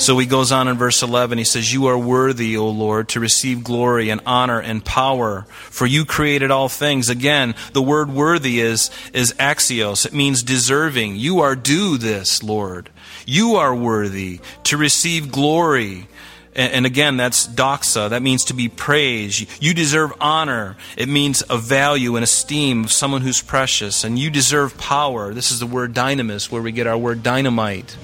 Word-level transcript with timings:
So 0.00 0.16
he 0.16 0.24
goes 0.24 0.50
on 0.50 0.66
in 0.66 0.78
verse 0.78 1.02
11. 1.02 1.36
He 1.36 1.44
says, 1.44 1.74
You 1.74 1.86
are 1.88 1.98
worthy, 1.98 2.56
O 2.56 2.70
Lord, 2.70 3.10
to 3.10 3.20
receive 3.20 3.62
glory 3.62 4.08
and 4.08 4.22
honor 4.24 4.58
and 4.58 4.82
power, 4.82 5.42
for 5.50 5.86
you 5.86 6.06
created 6.06 6.50
all 6.50 6.70
things. 6.70 7.10
Again, 7.10 7.54
the 7.74 7.82
word 7.82 8.10
worthy 8.10 8.60
is, 8.60 8.90
is 9.12 9.34
axios. 9.34 10.06
It 10.06 10.14
means 10.14 10.42
deserving. 10.42 11.16
You 11.16 11.40
are 11.40 11.54
due 11.54 11.98
this, 11.98 12.42
Lord. 12.42 12.88
You 13.26 13.56
are 13.56 13.74
worthy 13.74 14.40
to 14.64 14.78
receive 14.78 15.30
glory. 15.30 16.08
And 16.54 16.86
again, 16.86 17.18
that's 17.18 17.46
doxa. 17.46 18.08
That 18.08 18.22
means 18.22 18.46
to 18.46 18.54
be 18.54 18.70
praised. 18.70 19.46
You 19.62 19.74
deserve 19.74 20.14
honor. 20.18 20.78
It 20.96 21.10
means 21.10 21.42
a 21.50 21.58
value 21.58 22.16
and 22.16 22.24
esteem 22.24 22.84
of 22.84 22.92
someone 22.92 23.20
who's 23.20 23.42
precious. 23.42 24.02
And 24.02 24.18
you 24.18 24.30
deserve 24.30 24.78
power. 24.78 25.34
This 25.34 25.52
is 25.52 25.60
the 25.60 25.66
word 25.66 25.92
dynamis, 25.92 26.50
where 26.50 26.62
we 26.62 26.72
get 26.72 26.86
our 26.86 26.98
word 26.98 27.22
dynamite 27.22 27.96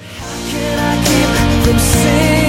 can 0.57 0.79
I 0.79 1.16
say 1.75 2.47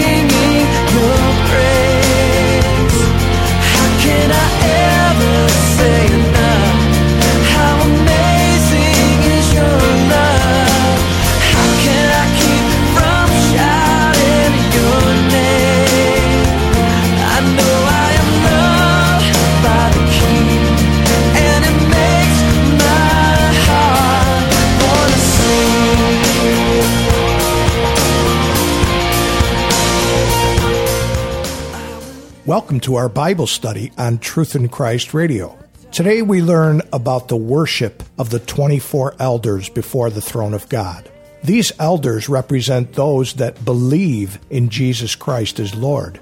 Welcome 32.47 32.79
to 32.81 32.95
our 32.95 33.09
Bible 33.09 33.45
study 33.45 33.91
on 33.97 34.19
Truth 34.19 34.55
in 34.55 34.69
Christ 34.69 35.13
Radio. 35.13 35.59
Today 35.91 36.21
we 36.21 36.41
learn 36.41 36.81
about 36.93 37.27
the 37.27 37.35
worship 37.35 38.03
of 38.17 38.29
the 38.29 38.39
24 38.39 39.15
elders 39.19 39.67
before 39.67 40.09
the 40.09 40.21
throne 40.21 40.53
of 40.53 40.69
God. 40.69 41.11
These 41.43 41.73
elders 41.77 42.29
represent 42.29 42.93
those 42.93 43.33
that 43.33 43.65
believe 43.65 44.39
in 44.49 44.69
Jesus 44.69 45.13
Christ 45.13 45.59
as 45.59 45.75
Lord. 45.75 46.21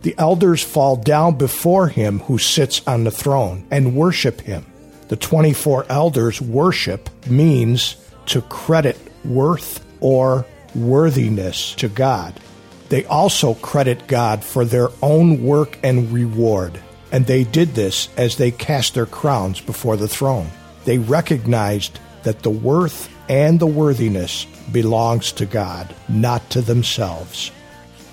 The 0.00 0.14
elders 0.16 0.64
fall 0.64 0.96
down 0.96 1.36
before 1.36 1.88
him 1.88 2.20
who 2.20 2.38
sits 2.38 2.80
on 2.86 3.04
the 3.04 3.10
throne 3.10 3.66
and 3.70 3.94
worship 3.94 4.40
him. 4.40 4.64
The 5.08 5.16
24 5.16 5.84
elders 5.90 6.40
worship 6.40 7.10
means 7.26 7.96
to 8.28 8.40
credit 8.40 8.98
worth 9.26 9.84
or 10.00 10.46
worthiness 10.74 11.74
to 11.74 11.90
God. 11.90 12.32
They 12.88 13.04
also 13.06 13.54
credit 13.54 14.06
God 14.06 14.44
for 14.44 14.64
their 14.64 14.88
own 15.02 15.42
work 15.42 15.78
and 15.82 16.12
reward, 16.12 16.80
and 17.10 17.26
they 17.26 17.44
did 17.44 17.74
this 17.74 18.08
as 18.16 18.36
they 18.36 18.50
cast 18.50 18.94
their 18.94 19.06
crowns 19.06 19.60
before 19.60 19.96
the 19.96 20.08
throne. 20.08 20.48
They 20.84 20.98
recognized 20.98 21.98
that 22.22 22.42
the 22.42 22.50
worth 22.50 23.10
and 23.28 23.58
the 23.58 23.66
worthiness 23.66 24.46
belongs 24.70 25.32
to 25.32 25.46
God, 25.46 25.92
not 26.08 26.48
to 26.50 26.60
themselves. 26.60 27.50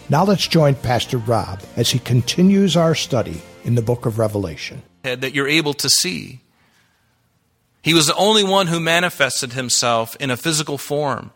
Now 0.09 0.25
let's 0.25 0.47
join 0.47 0.76
Pastor 0.76 1.18
Rob 1.18 1.62
as 1.76 1.92
he 1.92 2.00
continues 2.00 2.76
our 2.76 2.96
study 2.96 3.42
in 3.64 3.76
the 3.76 3.81
book 3.81 4.06
of 4.06 4.20
Revelation. 4.20 4.81
That 5.03 5.34
you're 5.34 5.47
able 5.47 5.74
to 5.76 5.90
see. 5.90 6.42
He 7.81 7.94
was 7.94 8.08
the 8.08 8.16
only 8.16 8.44
one 8.44 8.68
who 8.68 8.80
manifested 8.80 9.53
himself 9.53 10.16
in 10.18 10.31
a 10.31 10.38
physical 10.38 10.78
form 10.78 11.31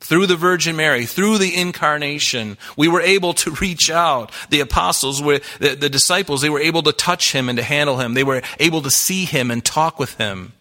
through 0.00 0.26
the 0.26 0.36
Virgin 0.36 0.76
Mary, 0.76 1.04
through 1.04 1.38
the 1.38 1.54
incarnation, 1.54 2.56
we 2.76 2.88
were 2.88 3.02
able 3.02 3.34
to 3.34 3.50
reach 3.52 3.90
out. 3.90 4.32
The 4.48 4.60
apostles, 4.60 5.22
were, 5.22 5.40
the, 5.58 5.76
the, 5.76 5.90
disciples, 5.90 6.40
they 6.40 6.50
were 6.50 6.60
able 6.60 6.82
to 6.82 6.92
touch 6.92 7.32
him 7.32 7.48
and 7.48 7.58
to 7.58 7.62
handle 7.62 7.98
him. 7.98 8.14
They 8.14 8.24
were 8.24 8.42
able 8.58 8.82
to 8.82 8.90
see 8.90 9.26
him 9.26 9.50
and 9.50 9.64
talk 9.64 9.98
with 9.98 10.14
him. 10.16 10.52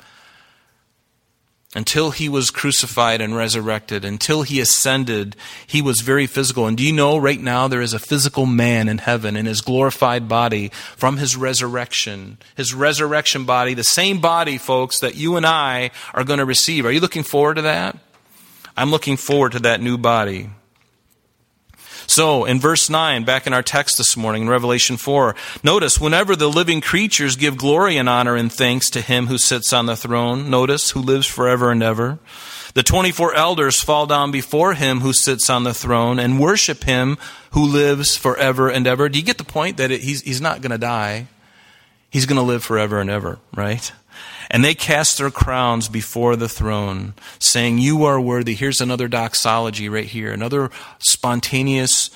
Until 1.76 2.10
he 2.10 2.28
was 2.28 2.50
crucified 2.50 3.22
and 3.22 3.36
resurrected, 3.36 4.04
until 4.04 4.42
he 4.42 4.60
ascended, 4.60 5.36
he 5.68 5.84
was 5.84 6.02
very 6.02 6.26
physical. 6.26 6.66
And 6.66 6.76
do 6.76 6.84
you 6.84 6.92
know 6.92 7.16
right 7.16 7.40
now 7.40 7.68
there 7.68 7.80
is 7.80 7.94
a 7.94 8.00
physical 8.00 8.48
man 8.48 8.90
in 8.90 8.98
heaven 8.98 9.36
in 9.36 9.46
his 9.46 9.62
glorified 9.62 10.28
body 10.28 10.70
from 10.98 11.18
his 11.18 11.38
resurrection? 11.38 12.40
His 12.58 12.74
resurrection 12.74 13.46
body, 13.46 13.76
the 13.76 13.84
same 13.84 14.20
body, 14.20 14.58
folks, 14.58 15.00
that 15.02 15.16
you 15.16 15.36
and 15.38 15.46
I 15.46 15.92
are 16.16 16.24
going 16.24 16.40
to 16.40 16.46
receive. 16.46 16.88
Are 16.88 16.92
you 16.92 17.02
looking 17.02 17.22
forward 17.22 17.58
to 17.58 17.62
that? 17.62 17.96
I'm 18.80 18.92
looking 18.92 19.18
forward 19.18 19.52
to 19.52 19.60
that 19.60 19.82
new 19.82 19.98
body. 19.98 20.50
So, 22.08 22.46
in 22.46 22.62
verse 22.62 22.90
9, 22.90 23.26
back 23.26 23.46
in 23.46 23.54
our 23.54 23.62
text 23.62 23.98
this 23.98 24.16
morning, 24.16 24.44
in 24.44 24.50
Revelation 24.50 24.96
4, 24.96 25.36
notice, 25.64 26.00
whenever 26.00 26.34
the 26.34 26.48
living 26.48 26.80
creatures 26.80 27.36
give 27.36 27.58
glory 27.58 27.98
and 27.98 28.08
honor 28.08 28.36
and 28.38 28.52
thanks 28.52 28.90
to 28.92 29.02
him 29.02 29.28
who 29.28 29.38
sits 29.38 29.74
on 29.74 29.86
the 29.86 29.98
throne, 29.98 30.50
notice, 30.50 30.92
who 30.92 31.02
lives 31.02 31.28
forever 31.28 31.72
and 31.72 31.84
ever, 31.84 32.20
the 32.74 32.82
24 32.82 33.36
elders 33.36 33.84
fall 33.84 34.06
down 34.06 34.32
before 34.32 34.76
him 34.76 35.02
who 35.02 35.12
sits 35.12 35.50
on 35.50 35.66
the 35.66 35.74
throne 35.74 36.18
and 36.18 36.40
worship 36.40 36.86
him 36.86 37.18
who 37.52 37.66
lives 37.66 38.16
forever 38.16 38.70
and 38.70 38.88
ever. 38.88 39.10
Do 39.10 39.20
you 39.20 39.26
get 39.26 39.38
the 39.38 39.44
point 39.44 39.76
that 39.78 39.92
it, 39.92 40.02
he's, 40.02 40.22
he's 40.22 40.42
not 40.42 40.62
going 40.62 40.72
to 40.72 40.78
die? 40.78 41.28
He's 42.10 42.26
going 42.26 42.38
to 42.38 42.44
live 42.44 42.64
forever 42.64 43.00
and 43.00 43.10
ever, 43.10 43.40
right? 43.54 43.92
And 44.50 44.64
they 44.64 44.74
cast 44.74 45.18
their 45.18 45.30
crowns 45.30 45.88
before 45.88 46.36
the 46.36 46.50
throne, 46.50 47.14
saying, 47.38 47.78
You 47.78 48.04
are 48.06 48.20
worthy. 48.20 48.56
Here's 48.56 48.82
another 48.82 49.08
doxology 49.08 49.90
right 49.90 50.06
here, 50.06 50.32
another 50.32 50.72
spontaneous 50.98 52.10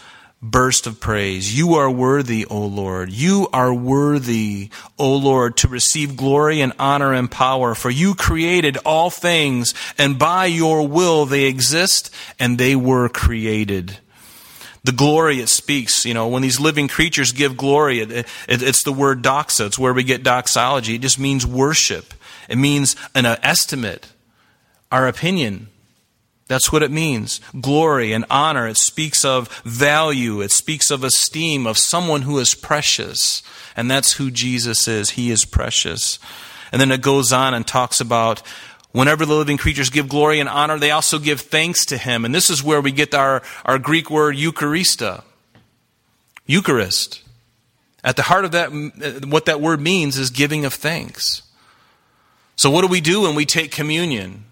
burst 0.43 0.85
of 0.85 0.99
praise. 0.99 1.57
You 1.57 1.75
are 1.75 1.89
worthy, 1.89 2.45
O 2.45 2.59
Lord. 2.65 3.11
You 3.11 3.47
are 3.53 3.73
worthy, 3.73 4.69
O 4.99 5.15
Lord, 5.15 5.55
to 5.57 5.67
receive 5.67 6.17
glory 6.17 6.59
and 6.59 6.73
honor 6.77 7.13
and 7.13 7.31
power, 7.31 7.73
for 7.73 7.89
you 7.89 8.13
created 8.13 8.77
all 8.85 9.09
things, 9.09 9.73
and 9.97 10.19
by 10.19 10.47
your 10.47 10.85
will 10.87 11.25
they 11.25 11.45
exist, 11.45 12.13
and 12.39 12.57
they 12.57 12.75
were 12.75 13.07
created 13.09 13.99
the 14.83 14.91
glory 14.91 15.39
it 15.39 15.49
speaks. 15.49 16.05
You 16.05 16.13
know, 16.13 16.27
when 16.27 16.41
these 16.41 16.59
living 16.59 16.87
creatures 16.87 17.31
give 17.31 17.57
glory, 17.57 17.99
it, 17.99 18.11
it, 18.11 18.27
it's 18.47 18.83
the 18.83 18.91
word 18.93 19.21
doxa. 19.23 19.67
It's 19.67 19.79
where 19.79 19.93
we 19.93 20.03
get 20.03 20.23
doxology. 20.23 20.95
It 20.95 21.01
just 21.01 21.19
means 21.19 21.45
worship. 21.45 22.13
It 22.49 22.57
means 22.57 22.95
an 23.15 23.25
estimate, 23.25 24.11
our 24.91 25.07
opinion. 25.07 25.67
That's 26.47 26.71
what 26.71 26.83
it 26.83 26.91
means. 26.91 27.39
Glory 27.59 28.11
and 28.11 28.25
honor. 28.29 28.67
It 28.67 28.77
speaks 28.77 29.23
of 29.23 29.47
value. 29.63 30.41
It 30.41 30.51
speaks 30.51 30.91
of 30.91 31.03
esteem 31.03 31.65
of 31.65 31.77
someone 31.77 32.23
who 32.23 32.37
is 32.37 32.53
precious. 32.53 33.41
And 33.77 33.89
that's 33.89 34.13
who 34.13 34.29
Jesus 34.29 34.87
is. 34.87 35.11
He 35.11 35.31
is 35.31 35.45
precious. 35.45 36.19
And 36.71 36.81
then 36.81 36.91
it 36.91 37.01
goes 37.01 37.31
on 37.31 37.53
and 37.53 37.65
talks 37.65 38.01
about 38.01 38.41
whenever 38.93 39.25
the 39.25 39.35
living 39.35 39.57
creatures 39.57 39.89
give 39.89 40.07
glory 40.07 40.39
and 40.39 40.47
honor, 40.47 40.79
they 40.79 40.91
also 40.91 41.19
give 41.19 41.41
thanks 41.41 41.85
to 41.87 41.97
Him. 41.97 42.23
And 42.23 42.33
this 42.33 42.49
is 42.49 42.63
where 42.63 42.79
we 42.79 42.91
get 42.93 43.13
our, 43.13 43.43
our 43.65 43.77
Greek 43.77 44.09
word 44.09 44.35
Eucharista. 44.35 45.23
Eucharist. 46.45 47.21
At 48.03 48.15
the 48.15 48.23
heart 48.23 48.45
of 48.45 48.51
that, 48.51 48.69
uh, 48.69 49.27
what 49.27 49.45
that 49.45 49.61
word 49.61 49.81
means 49.81 50.17
is 50.17 50.29
giving 50.29 50.65
of 50.65 50.73
thanks. 50.73 51.41
So, 52.55 52.69
what 52.69 52.81
do 52.81 52.87
we 52.87 53.01
do 53.01 53.21
when 53.21 53.35
we 53.35 53.45
take 53.45 53.71
communion? 53.71 54.45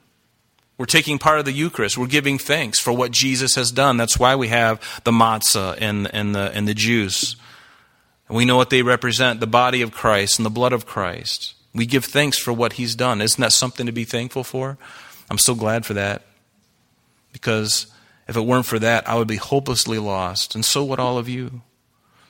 We're 0.77 0.85
taking 0.85 1.19
part 1.19 1.37
of 1.37 1.45
the 1.45 1.51
Eucharist. 1.51 1.97
We're 1.97 2.07
giving 2.07 2.39
thanks 2.39 2.79
for 2.79 2.91
what 2.91 3.11
Jesus 3.11 3.53
has 3.55 3.71
done. 3.71 3.97
That's 3.97 4.17
why 4.17 4.35
we 4.35 4.47
have 4.47 4.81
the 5.03 5.11
matzah 5.11 5.77
and, 5.79 6.09
and, 6.11 6.33
the, 6.33 6.51
and 6.55 6.67
the 6.67 6.73
juice. 6.73 7.35
And 8.27 8.35
we 8.35 8.45
know 8.45 8.55
what 8.55 8.71
they 8.71 8.81
represent 8.81 9.41
the 9.41 9.47
body 9.47 9.83
of 9.83 9.91
Christ 9.91 10.39
and 10.39 10.45
the 10.45 10.49
blood 10.49 10.73
of 10.73 10.87
Christ. 10.87 11.53
We 11.73 11.85
give 11.85 12.05
thanks 12.05 12.37
for 12.37 12.51
what 12.51 12.73
He's 12.73 12.95
done. 12.95 13.21
Isn't 13.21 13.41
that 13.41 13.53
something 13.53 13.85
to 13.85 13.91
be 13.91 14.03
thankful 14.03 14.43
for? 14.43 14.77
I'm 15.29 15.37
so 15.37 15.55
glad 15.55 15.85
for 15.85 15.93
that. 15.93 16.23
Because 17.31 17.87
if 18.27 18.35
it 18.35 18.41
weren't 18.41 18.65
for 18.65 18.79
that, 18.79 19.07
I 19.07 19.15
would 19.15 19.27
be 19.27 19.37
hopelessly 19.37 19.97
lost. 19.97 20.55
And 20.55 20.65
so 20.65 20.83
would 20.85 20.99
all 20.99 21.17
of 21.17 21.29
you. 21.29 21.61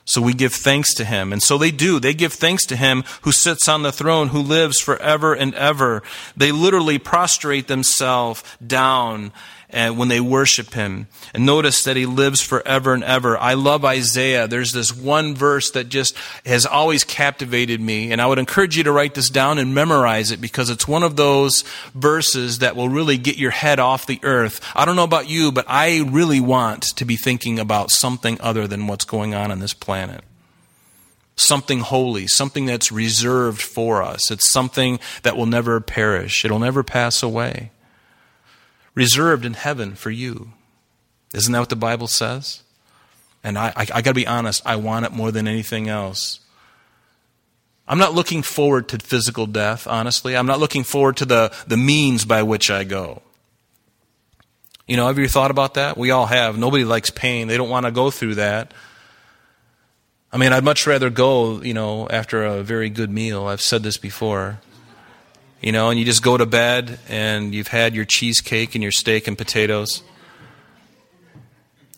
So 0.04 0.20
we 0.20 0.34
give 0.34 0.52
thanks 0.52 0.94
to 0.94 1.04
him. 1.04 1.32
And 1.32 1.42
so 1.42 1.58
they 1.58 1.70
do. 1.70 2.00
They 2.00 2.14
give 2.14 2.32
thanks 2.32 2.66
to 2.66 2.76
him 2.76 3.04
who 3.22 3.30
sits 3.30 3.68
on 3.68 3.82
the 3.82 3.92
throne, 3.92 4.28
who 4.28 4.40
lives 4.40 4.80
forever 4.80 5.32
and 5.32 5.54
ever. 5.54 6.02
They 6.36 6.50
literally 6.50 6.98
prostrate 6.98 7.68
themselves 7.68 8.42
down 8.64 9.32
and 9.72 9.98
when 9.98 10.08
they 10.08 10.20
worship 10.20 10.74
him. 10.74 11.08
And 11.32 11.46
notice 11.46 11.82
that 11.84 11.96
he 11.96 12.06
lives 12.06 12.40
forever 12.42 12.92
and 12.92 13.02
ever. 13.02 13.38
I 13.38 13.54
love 13.54 13.84
Isaiah. 13.84 14.46
There's 14.46 14.72
this 14.72 14.94
one 14.94 15.34
verse 15.34 15.70
that 15.70 15.88
just 15.88 16.14
has 16.44 16.66
always 16.66 17.04
captivated 17.04 17.80
me. 17.80 18.12
And 18.12 18.20
I 18.20 18.26
would 18.26 18.38
encourage 18.38 18.76
you 18.76 18.84
to 18.84 18.92
write 18.92 19.14
this 19.14 19.30
down 19.30 19.58
and 19.58 19.74
memorize 19.74 20.30
it 20.30 20.40
because 20.40 20.68
it's 20.68 20.86
one 20.86 21.02
of 21.02 21.16
those 21.16 21.64
verses 21.94 22.58
that 22.58 22.76
will 22.76 22.90
really 22.90 23.16
get 23.16 23.38
your 23.38 23.50
head 23.50 23.80
off 23.80 24.06
the 24.06 24.20
earth. 24.22 24.60
I 24.76 24.84
don't 24.84 24.96
know 24.96 25.04
about 25.04 25.28
you, 25.28 25.50
but 25.50 25.64
I 25.68 26.02
really 26.02 26.40
want 26.40 26.82
to 26.96 27.04
be 27.04 27.16
thinking 27.16 27.58
about 27.58 27.90
something 27.90 28.38
other 28.40 28.68
than 28.68 28.86
what's 28.86 29.06
going 29.06 29.34
on 29.34 29.50
on 29.50 29.60
this 29.60 29.74
planet 29.74 30.22
something 31.34 31.80
holy, 31.80 32.26
something 32.26 32.66
that's 32.66 32.92
reserved 32.92 33.60
for 33.60 34.02
us. 34.02 34.30
It's 34.30 34.48
something 34.50 35.00
that 35.22 35.36
will 35.36 35.46
never 35.46 35.80
perish, 35.80 36.44
it'll 36.44 36.58
never 36.58 36.82
pass 36.82 37.22
away. 37.22 37.71
Reserved 38.94 39.44
in 39.44 39.54
heaven 39.54 39.94
for 39.94 40.10
you. 40.10 40.52
Isn't 41.34 41.52
that 41.52 41.60
what 41.60 41.68
the 41.70 41.76
Bible 41.76 42.06
says? 42.06 42.62
And 43.42 43.58
I, 43.58 43.68
I, 43.68 43.86
I 43.94 44.02
got 44.02 44.10
to 44.10 44.14
be 44.14 44.26
honest, 44.26 44.62
I 44.64 44.76
want 44.76 45.06
it 45.06 45.12
more 45.12 45.32
than 45.32 45.48
anything 45.48 45.88
else. 45.88 46.40
I'm 47.88 47.98
not 47.98 48.14
looking 48.14 48.42
forward 48.42 48.88
to 48.88 48.98
physical 48.98 49.46
death, 49.46 49.86
honestly. 49.86 50.36
I'm 50.36 50.46
not 50.46 50.60
looking 50.60 50.84
forward 50.84 51.16
to 51.18 51.24
the, 51.24 51.52
the 51.66 51.76
means 51.76 52.24
by 52.24 52.42
which 52.42 52.70
I 52.70 52.84
go. 52.84 53.22
You 54.86 54.96
know, 54.96 55.06
have 55.06 55.18
you 55.18 55.28
thought 55.28 55.50
about 55.50 55.74
that? 55.74 55.96
We 55.96 56.10
all 56.10 56.26
have. 56.26 56.58
Nobody 56.58 56.84
likes 56.84 57.10
pain. 57.10 57.48
They 57.48 57.56
don't 57.56 57.70
want 57.70 57.86
to 57.86 57.92
go 57.92 58.10
through 58.10 58.36
that. 58.36 58.72
I 60.32 60.38
mean, 60.38 60.52
I'd 60.52 60.64
much 60.64 60.86
rather 60.86 61.10
go, 61.10 61.60
you 61.62 61.74
know, 61.74 62.08
after 62.08 62.44
a 62.44 62.62
very 62.62 62.88
good 62.88 63.10
meal. 63.10 63.46
I've 63.46 63.60
said 63.60 63.82
this 63.82 63.96
before. 63.96 64.60
You 65.62 65.70
know, 65.70 65.90
and 65.90 65.98
you 65.98 66.04
just 66.04 66.22
go 66.22 66.36
to 66.36 66.44
bed 66.44 66.98
and 67.08 67.54
you've 67.54 67.68
had 67.68 67.94
your 67.94 68.04
cheesecake 68.04 68.74
and 68.74 68.82
your 68.82 68.90
steak 68.90 69.28
and 69.28 69.38
potatoes. 69.38 70.02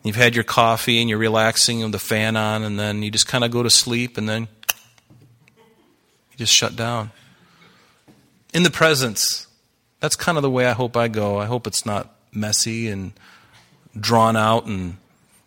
You've 0.03 0.17
had 0.17 0.35
your 0.35 0.45
coffee 0.45 1.01
and 1.01 1.09
you're 1.09 1.19
relaxing 1.19 1.81
with 1.81 1.93
the 1.93 1.99
fan 1.99 2.37
on, 2.37 2.63
and 2.63 2.79
then 2.79 3.03
you 3.03 3.11
just 3.11 3.27
kind 3.27 3.43
of 3.43 3.51
go 3.51 3.63
to 3.63 3.71
sleep 3.71 4.19
and 4.19 4.29
then 4.29 4.49
you 6.31 6.37
just 6.37 6.53
shut 6.53 6.77
down. 6.77 7.11
In 8.53 8.63
the 8.63 8.71
presence. 8.71 9.47
That's 10.01 10.17
kind 10.17 10.37
of 10.37 10.43
the 10.43 10.51
way 10.51 10.67
I 10.67 10.73
hope 10.73 10.99
I 10.99 11.09
go. 11.09 11.39
I 11.39 11.47
hope 11.47 11.67
it's 11.67 11.87
not 11.87 12.15
messy 12.31 12.89
and 12.89 13.13
drawn 13.99 14.37
out 14.37 14.67
and 14.67 14.99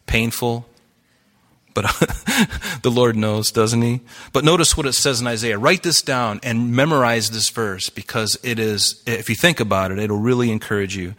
painful 0.07 0.65
but 1.77 1.85
uh, 1.85 2.45
the 2.81 2.89
Lord 2.89 3.15
knows, 3.15 3.51
doesn't 3.51 3.83
He? 3.83 4.01
But 4.33 4.43
notice 4.43 4.75
what 4.75 4.87
it 4.87 4.93
says 4.93 5.21
in 5.21 5.27
Isaiah. 5.27 5.59
Write 5.59 5.83
this 5.83 6.01
down 6.01 6.39
and 6.41 6.75
memorize 6.75 7.29
this 7.29 7.49
verse 7.49 7.91
because 7.91 8.35
it 8.41 8.57
is, 8.57 9.03
if 9.05 9.29
you 9.29 9.35
think 9.35 9.59
about 9.59 9.91
it, 9.91 9.99
it'll 9.99 10.17
really 10.17 10.49
encourage 10.49 10.97
you. 10.97 11.13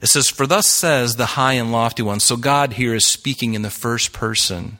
It 0.00 0.06
says, 0.06 0.30
For 0.30 0.46
thus 0.46 0.66
says 0.66 1.16
the 1.16 1.26
high 1.26 1.52
and 1.52 1.72
lofty 1.72 2.02
one. 2.02 2.20
So 2.20 2.38
God 2.38 2.72
here 2.72 2.94
is 2.94 3.06
speaking 3.06 3.52
in 3.52 3.60
the 3.60 3.68
first 3.68 4.14
person. 4.14 4.78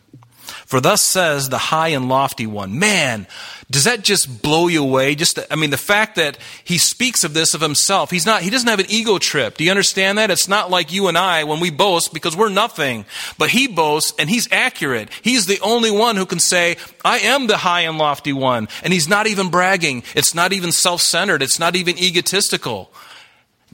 For 0.73 0.81
thus 0.81 1.03
says 1.03 1.51
the 1.51 1.59
high 1.59 1.89
and 1.89 2.09
lofty 2.09 2.47
one. 2.47 2.79
Man, 2.79 3.27
does 3.71 3.85
that 3.85 4.03
just 4.03 4.41
blow 4.41 4.69
you 4.69 4.83
away? 4.83 5.15
Just, 5.15 5.39
I 5.51 5.55
mean, 5.55 5.69
the 5.69 5.77
fact 5.77 6.17
that 6.17 6.39
he 6.65 6.79
speaks 6.79 7.25
of 7.25 7.35
this 7.35 7.53
of 7.53 7.61
himself, 7.61 8.11
he's 8.11 8.25
not, 8.25 8.41
he 8.41 8.49
doesn't 8.49 8.71
have 8.71 8.81
an 8.81 8.87
ego 8.89 9.19
trip. 9.19 9.59
Do 9.59 9.65
you 9.65 9.71
understand 9.71 10.17
that? 10.17 10.31
It's 10.31 10.49
not 10.49 10.71
like 10.71 10.91
you 10.91 11.09
and 11.09 11.19
I 11.19 11.45
when 11.45 11.61
we 11.61 11.69
boast 11.69 12.15
because 12.15 12.35
we're 12.35 12.49
nothing. 12.49 13.05
But 13.37 13.51
he 13.51 13.69
boasts 13.69 14.15
and 14.19 14.31
he's 14.31 14.51
accurate. 14.51 15.11
He's 15.21 15.45
the 15.45 15.61
only 15.61 15.91
one 15.91 16.17
who 16.17 16.25
can 16.25 16.41
say, 16.41 16.79
I 17.05 17.19
am 17.19 17.49
the 17.49 17.59
high 17.59 17.83
and 17.83 17.99
lofty 17.99 18.33
one. 18.33 18.67
And 18.83 18.95
he's 18.95 19.09
not 19.09 19.27
even 19.27 19.51
bragging. 19.51 20.05
It's 20.15 20.35
not 20.35 20.55
even 20.55 20.73
self-centered. 20.73 21.43
It's 21.43 21.59
not 21.59 21.77
even 21.77 21.99
egotistical. 21.99 22.91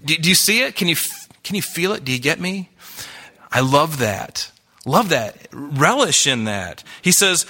Do, 0.05 0.17
do 0.17 0.29
you 0.29 0.35
see 0.35 0.63
it? 0.63 0.75
Can 0.75 0.89
you, 0.89 0.97
can 1.45 1.55
you 1.55 1.63
feel 1.63 1.93
it? 1.93 2.05
Do 2.05 2.11
you 2.11 2.19
get 2.19 2.41
me? 2.41 2.71
I 3.53 3.61
love 3.61 3.99
that. 4.01 4.51
Love 4.89 5.11
that. 5.11 5.37
Relish 5.53 6.27
in 6.27 6.45
that. 6.45 6.83
He 7.03 7.13
says, 7.13 7.47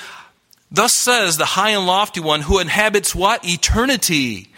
Thus 0.71 0.93
says 0.93 1.37
the 1.37 1.45
high 1.45 1.71
and 1.71 1.87
lofty 1.87 2.21
one 2.21 2.43
who 2.43 2.59
inhabits 2.59 3.15
what? 3.15 3.45
Eternity. 3.45 4.49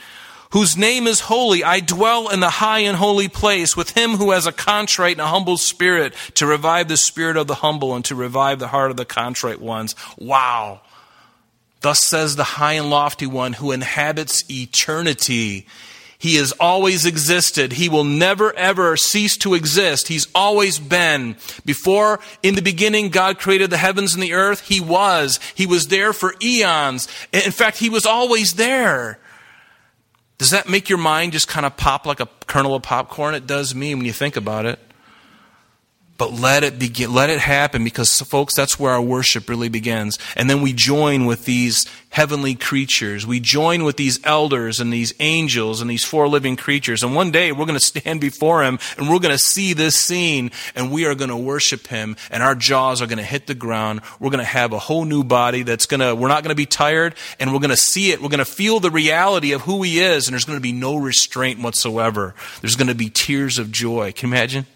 Whose 0.53 0.77
name 0.77 1.07
is 1.07 1.21
holy. 1.21 1.63
I 1.63 1.79
dwell 1.81 2.29
in 2.31 2.41
the 2.41 2.51
high 2.51 2.81
and 2.81 2.97
holy 2.97 3.29
place 3.29 3.77
with 3.77 3.91
him 3.91 4.13
who 4.13 4.33
has 4.33 4.47
a 4.47 4.53
contrite 4.53 5.13
and 5.13 5.21
a 5.21 5.27
humble 5.27 5.59
spirit 5.59 6.15
to 6.35 6.47
revive 6.47 6.89
the 6.89 6.97
spirit 6.97 7.37
of 7.37 7.47
the 7.47 7.57
humble 7.57 7.95
and 7.95 8.05
to 8.07 8.17
revive 8.17 8.59
the 8.59 8.69
heart 8.69 8.91
of 8.91 8.97
the 8.97 9.05
contrite 9.05 9.61
ones. 9.61 9.95
Wow. 10.19 10.81
Thus 11.83 12.01
says 12.01 12.35
the 12.35 12.45
high 12.45 12.73
and 12.73 12.91
lofty 12.91 13.27
one 13.27 13.53
who 13.53 13.71
inhabits 13.71 14.51
eternity. 14.51 15.67
He 16.21 16.37
has 16.37 16.53
always 16.61 17.07
existed. 17.07 17.73
He 17.73 17.89
will 17.89 18.05
never 18.05 18.55
ever 18.55 18.95
cease 18.99 19.39
to 19.39 19.55
exist. 19.55 20.09
He's 20.09 20.29
always 20.35 20.79
been. 20.79 21.35
Before, 21.65 22.21
in 22.43 22.57
the 22.57 22.63
beginning, 22.63 23.09
God 23.09 23.39
created 23.39 23.71
the 23.71 23.79
heavens 23.79 24.13
and 24.13 24.23
the 24.23 24.35
earth. 24.35 24.69
He 24.69 24.83
was. 24.83 25.41
He 25.55 25.65
was 25.65 25.89
there 25.89 26.13
for 26.13 26.35
eons. 26.43 27.09
In 27.33 27.53
fact, 27.53 27.79
He 27.79 27.89
was 27.89 28.05
always 28.05 28.53
there. 28.53 29.19
Does 30.37 30.51
that 30.51 30.69
make 30.69 30.91
your 30.91 30.99
mind 30.99 31.33
just 31.33 31.49
kind 31.49 31.65
of 31.65 31.79
pop 31.79 32.05
like 32.05 32.21
a 32.21 32.29
kernel 32.47 32.75
of 32.75 32.83
popcorn? 32.83 33.35
It 33.35 33.47
does 33.47 33.75
me 33.75 33.95
when 33.95 34.05
you 34.05 34.13
think 34.13 34.37
about 34.37 34.67
it. 34.67 34.79
But 36.21 36.35
let 36.35 36.65
it 36.65 36.79
begin, 36.79 37.15
let 37.15 37.31
it 37.31 37.39
happen 37.39 37.83
because 37.83 38.21
folks, 38.21 38.55
that's 38.55 38.79
where 38.79 38.93
our 38.93 39.01
worship 39.01 39.49
really 39.49 39.71
begins. 39.71 40.19
And 40.37 40.51
then 40.51 40.61
we 40.61 40.75
join 40.75 41.25
with 41.25 41.47
these 41.47 41.87
heavenly 42.11 42.55
creatures. 42.55 43.27
We 43.27 43.41
join 43.41 43.85
with 43.85 43.97
these 43.97 44.21
elders 44.27 44.81
and 44.81 44.93
these 44.93 45.15
angels 45.19 45.81
and 45.81 45.89
these 45.89 46.05
four 46.05 46.29
living 46.29 46.57
creatures. 46.57 47.03
And 47.03 47.15
one 47.15 47.31
day 47.31 47.53
we're 47.53 47.65
going 47.65 47.79
to 47.79 47.81
stand 47.87 48.21
before 48.21 48.63
him 48.63 48.79
and 48.99 49.09
we're 49.09 49.19
going 49.19 49.33
to 49.33 49.39
see 49.39 49.73
this 49.73 49.97
scene 49.97 50.51
and 50.75 50.93
we 50.93 51.07
are 51.07 51.15
going 51.15 51.31
to 51.31 51.37
worship 51.39 51.87
him 51.87 52.17
and 52.31 52.43
our 52.43 52.55
jaws 52.55 53.01
are 53.01 53.07
going 53.07 53.17
to 53.17 53.25
hit 53.25 53.47
the 53.47 53.55
ground. 53.55 54.03
We're 54.19 54.29
going 54.29 54.41
to 54.41 54.45
have 54.45 54.75
a 54.75 54.79
whole 54.79 55.07
new 55.07 55.25
body 55.25 55.63
that's 55.63 55.87
going 55.87 56.01
to, 56.01 56.15
we're 56.15 56.29
not 56.29 56.43
going 56.43 56.51
to 56.51 56.55
be 56.55 56.67
tired 56.67 57.15
and 57.39 57.51
we're 57.51 57.61
going 57.61 57.71
to 57.71 57.79
see 57.79 58.13
it. 58.13 58.21
We're 58.21 58.29
going 58.29 58.41
to 58.41 58.45
feel 58.45 58.79
the 58.79 58.91
reality 58.91 59.53
of 59.53 59.63
who 59.63 59.83
he 59.83 60.01
is 60.01 60.29
and 60.29 60.35
there's 60.35 60.45
going 60.45 60.59
to 60.59 60.63
be 60.63 60.73
no 60.73 60.97
restraint 60.97 61.63
whatsoever. 61.63 62.35
There's 62.61 62.77
going 62.77 62.89
to 62.89 62.95
be 62.95 63.09
tears 63.09 63.59
of 63.59 63.73
joy. 63.73 64.13
Can 64.13 64.29
you 64.29 64.35
imagine? 64.35 64.67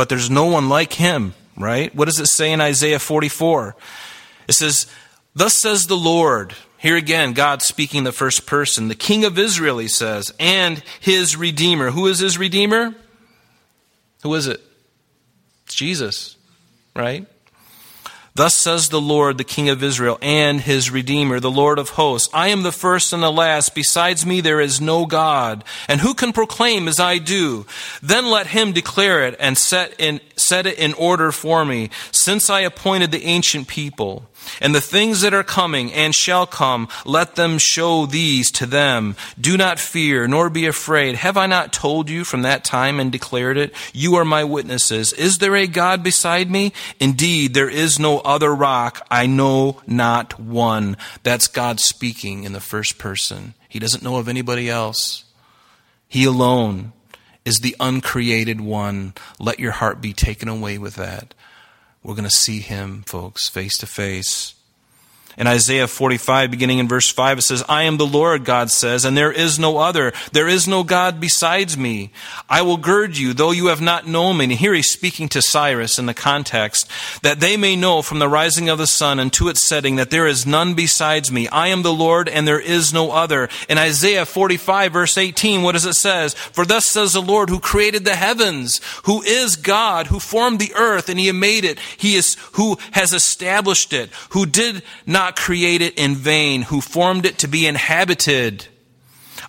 But 0.00 0.08
there's 0.08 0.30
no 0.30 0.46
one 0.46 0.70
like 0.70 0.94
him, 0.94 1.34
right? 1.58 1.94
What 1.94 2.06
does 2.06 2.18
it 2.18 2.28
say 2.28 2.52
in 2.52 2.60
Isaiah 2.62 2.98
44? 2.98 3.76
It 4.48 4.54
says, 4.54 4.86
Thus 5.34 5.52
says 5.52 5.88
the 5.88 5.94
Lord. 5.94 6.54
Here 6.78 6.96
again, 6.96 7.34
God 7.34 7.60
speaking 7.60 8.04
the 8.04 8.10
first 8.10 8.46
person, 8.46 8.88
the 8.88 8.94
King 8.94 9.26
of 9.26 9.38
Israel, 9.38 9.76
he 9.76 9.88
says, 9.88 10.32
and 10.40 10.82
his 11.00 11.36
Redeemer. 11.36 11.90
Who 11.90 12.06
is 12.06 12.18
his 12.18 12.38
Redeemer? 12.38 12.94
Who 14.22 14.32
is 14.32 14.46
it? 14.46 14.62
It's 15.66 15.74
Jesus, 15.74 16.34
right? 16.96 17.26
Thus 18.40 18.54
says 18.54 18.88
the 18.88 19.02
Lord, 19.02 19.36
the 19.36 19.44
King 19.44 19.68
of 19.68 19.82
Israel, 19.82 20.18
and 20.22 20.62
his 20.62 20.90
Redeemer, 20.90 21.40
the 21.40 21.50
Lord 21.50 21.78
of 21.78 21.90
hosts 21.90 22.30
I 22.32 22.48
am 22.48 22.62
the 22.62 22.72
first 22.72 23.12
and 23.12 23.22
the 23.22 23.30
last. 23.30 23.74
Besides 23.74 24.24
me, 24.24 24.40
there 24.40 24.62
is 24.62 24.80
no 24.80 25.04
God. 25.04 25.62
And 25.88 26.00
who 26.00 26.14
can 26.14 26.32
proclaim 26.32 26.88
as 26.88 26.98
I 26.98 27.18
do? 27.18 27.66
Then 28.02 28.30
let 28.30 28.46
him 28.46 28.72
declare 28.72 29.26
it 29.26 29.36
and 29.38 29.58
set, 29.58 29.94
in, 29.98 30.22
set 30.36 30.66
it 30.66 30.78
in 30.78 30.94
order 30.94 31.32
for 31.32 31.66
me, 31.66 31.90
since 32.12 32.48
I 32.48 32.60
appointed 32.60 33.12
the 33.12 33.26
ancient 33.26 33.68
people. 33.68 34.29
And 34.60 34.74
the 34.74 34.80
things 34.80 35.20
that 35.20 35.34
are 35.34 35.44
coming 35.44 35.92
and 35.92 36.14
shall 36.14 36.46
come, 36.46 36.88
let 37.04 37.34
them 37.34 37.58
show 37.58 38.06
these 38.06 38.50
to 38.52 38.66
them. 38.66 39.16
Do 39.40 39.56
not 39.56 39.78
fear, 39.78 40.26
nor 40.26 40.50
be 40.50 40.66
afraid. 40.66 41.14
Have 41.16 41.36
I 41.36 41.46
not 41.46 41.72
told 41.72 42.10
you 42.10 42.24
from 42.24 42.42
that 42.42 42.64
time 42.64 43.00
and 43.00 43.10
declared 43.10 43.56
it? 43.56 43.74
You 43.92 44.16
are 44.16 44.24
my 44.24 44.44
witnesses. 44.44 45.12
Is 45.12 45.38
there 45.38 45.56
a 45.56 45.66
God 45.66 46.02
beside 46.02 46.50
me? 46.50 46.72
Indeed, 46.98 47.54
there 47.54 47.70
is 47.70 47.98
no 47.98 48.18
other 48.20 48.54
rock. 48.54 49.06
I 49.10 49.26
know 49.26 49.80
not 49.86 50.38
one. 50.38 50.96
That's 51.22 51.46
God 51.46 51.80
speaking 51.80 52.44
in 52.44 52.52
the 52.52 52.60
first 52.60 52.98
person. 52.98 53.54
He 53.68 53.78
doesn't 53.78 54.02
know 54.02 54.16
of 54.16 54.28
anybody 54.28 54.68
else. 54.68 55.24
He 56.08 56.24
alone 56.24 56.92
is 57.44 57.60
the 57.60 57.76
uncreated 57.80 58.60
one. 58.60 59.14
Let 59.38 59.60
your 59.60 59.72
heart 59.72 60.00
be 60.00 60.12
taken 60.12 60.48
away 60.48 60.76
with 60.76 60.96
that. 60.96 61.34
We're 62.02 62.14
going 62.14 62.24
to 62.24 62.30
see 62.30 62.60
him, 62.60 63.02
folks, 63.06 63.48
face 63.48 63.76
to 63.78 63.86
face. 63.86 64.54
In 65.38 65.46
Isaiah 65.46 65.86
45, 65.86 66.50
beginning 66.50 66.78
in 66.80 66.88
verse 66.88 67.08
5, 67.08 67.38
it 67.38 67.42
says, 67.42 67.64
I 67.68 67.84
am 67.84 67.96
the 67.96 68.06
Lord, 68.06 68.44
God 68.44 68.70
says, 68.70 69.04
and 69.04 69.16
there 69.16 69.32
is 69.32 69.58
no 69.58 69.78
other. 69.78 70.12
There 70.32 70.48
is 70.48 70.68
no 70.68 70.82
God 70.82 71.20
besides 71.20 71.78
me. 71.78 72.10
I 72.48 72.62
will 72.62 72.76
gird 72.76 73.16
you, 73.16 73.32
though 73.32 73.52
you 73.52 73.68
have 73.68 73.80
not 73.80 74.06
known 74.06 74.38
me. 74.38 74.44
And 74.44 74.52
here 74.52 74.74
he's 74.74 74.90
speaking 74.90 75.28
to 75.30 75.42
Cyrus 75.42 75.98
in 75.98 76.06
the 76.06 76.14
context, 76.14 76.90
that 77.22 77.40
they 77.40 77.56
may 77.56 77.76
know 77.76 78.02
from 78.02 78.18
the 78.18 78.28
rising 78.28 78.68
of 78.68 78.78
the 78.78 78.86
sun 78.86 79.20
unto 79.20 79.48
its 79.48 79.66
setting 79.66 79.96
that 79.96 80.10
there 80.10 80.26
is 80.26 80.46
none 80.46 80.74
besides 80.74 81.30
me. 81.30 81.48
I 81.48 81.68
am 81.68 81.82
the 81.82 81.92
Lord, 81.92 82.28
and 82.28 82.46
there 82.46 82.60
is 82.60 82.92
no 82.92 83.12
other. 83.12 83.48
In 83.68 83.78
Isaiah 83.78 84.26
45, 84.26 84.92
verse 84.92 85.16
18, 85.16 85.62
what 85.62 85.72
does 85.72 85.86
it 85.86 85.94
says? 85.94 86.34
For 86.34 86.64
thus 86.64 86.86
says 86.86 87.12
the 87.12 87.22
Lord, 87.22 87.50
who 87.50 87.60
created 87.60 88.04
the 88.04 88.16
heavens, 88.16 88.80
who 89.04 89.22
is 89.22 89.56
God, 89.56 90.08
who 90.08 90.18
formed 90.18 90.58
the 90.58 90.74
earth, 90.74 91.08
and 91.08 91.18
he 91.18 91.30
made 91.32 91.64
it. 91.64 91.78
He 91.96 92.16
is 92.16 92.36
who 92.52 92.78
has 92.92 93.12
established 93.12 93.92
it, 93.92 94.10
who 94.30 94.46
did 94.46 94.82
not 95.06 95.19
not 95.20 95.36
create 95.36 95.82
it 95.82 95.98
in 95.98 96.14
vain, 96.14 96.62
who 96.62 96.80
formed 96.80 97.26
it 97.26 97.36
to 97.36 97.46
be 97.46 97.66
inhabited. 97.66 98.66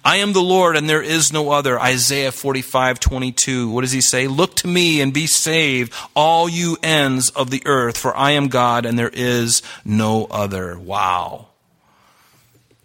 I 0.04 0.18
am 0.18 0.34
the 0.34 0.42
Lord 0.42 0.76
and 0.76 0.90
there 0.90 1.02
is 1.02 1.32
no 1.32 1.52
other. 1.52 1.80
Isaiah 1.80 2.34
45, 2.34 3.00
22. 3.00 3.70
What 3.70 3.82
does 3.82 3.94
he 3.94 4.02
say? 4.02 4.28
Look 4.28 4.58
to 4.58 4.68
me 4.68 5.00
and 5.00 5.14
be 5.14 5.28
saved, 5.28 5.94
all 6.14 6.50
you 6.50 6.78
ends 6.84 7.30
of 7.30 7.52
the 7.52 7.64
earth, 7.66 7.98
for 7.98 8.16
I 8.18 8.32
am 8.32 8.50
God 8.50 8.86
and 8.86 9.00
there 9.00 9.12
is 9.14 9.62
no 9.86 10.26
other. 10.26 10.78
Wow. 10.78 11.48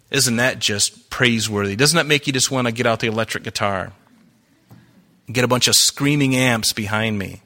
Isn't 0.09 0.37
that 0.37 0.59
just 0.59 1.09
praiseworthy? 1.09 1.75
Doesn't 1.75 1.97
that 1.97 2.05
make 2.05 2.25
you 2.25 2.31
just 2.31 2.51
want 2.51 2.67
to 2.67 2.71
get 2.71 2.85
out 2.85 3.01
the 3.01 3.07
electric 3.07 3.43
guitar? 3.43 3.91
Get 5.29 5.43
a 5.43 5.49
bunch 5.49 5.67
of 5.67 5.75
screaming 5.75 6.37
amps 6.37 6.71
behind 6.71 7.19
me. 7.19 7.41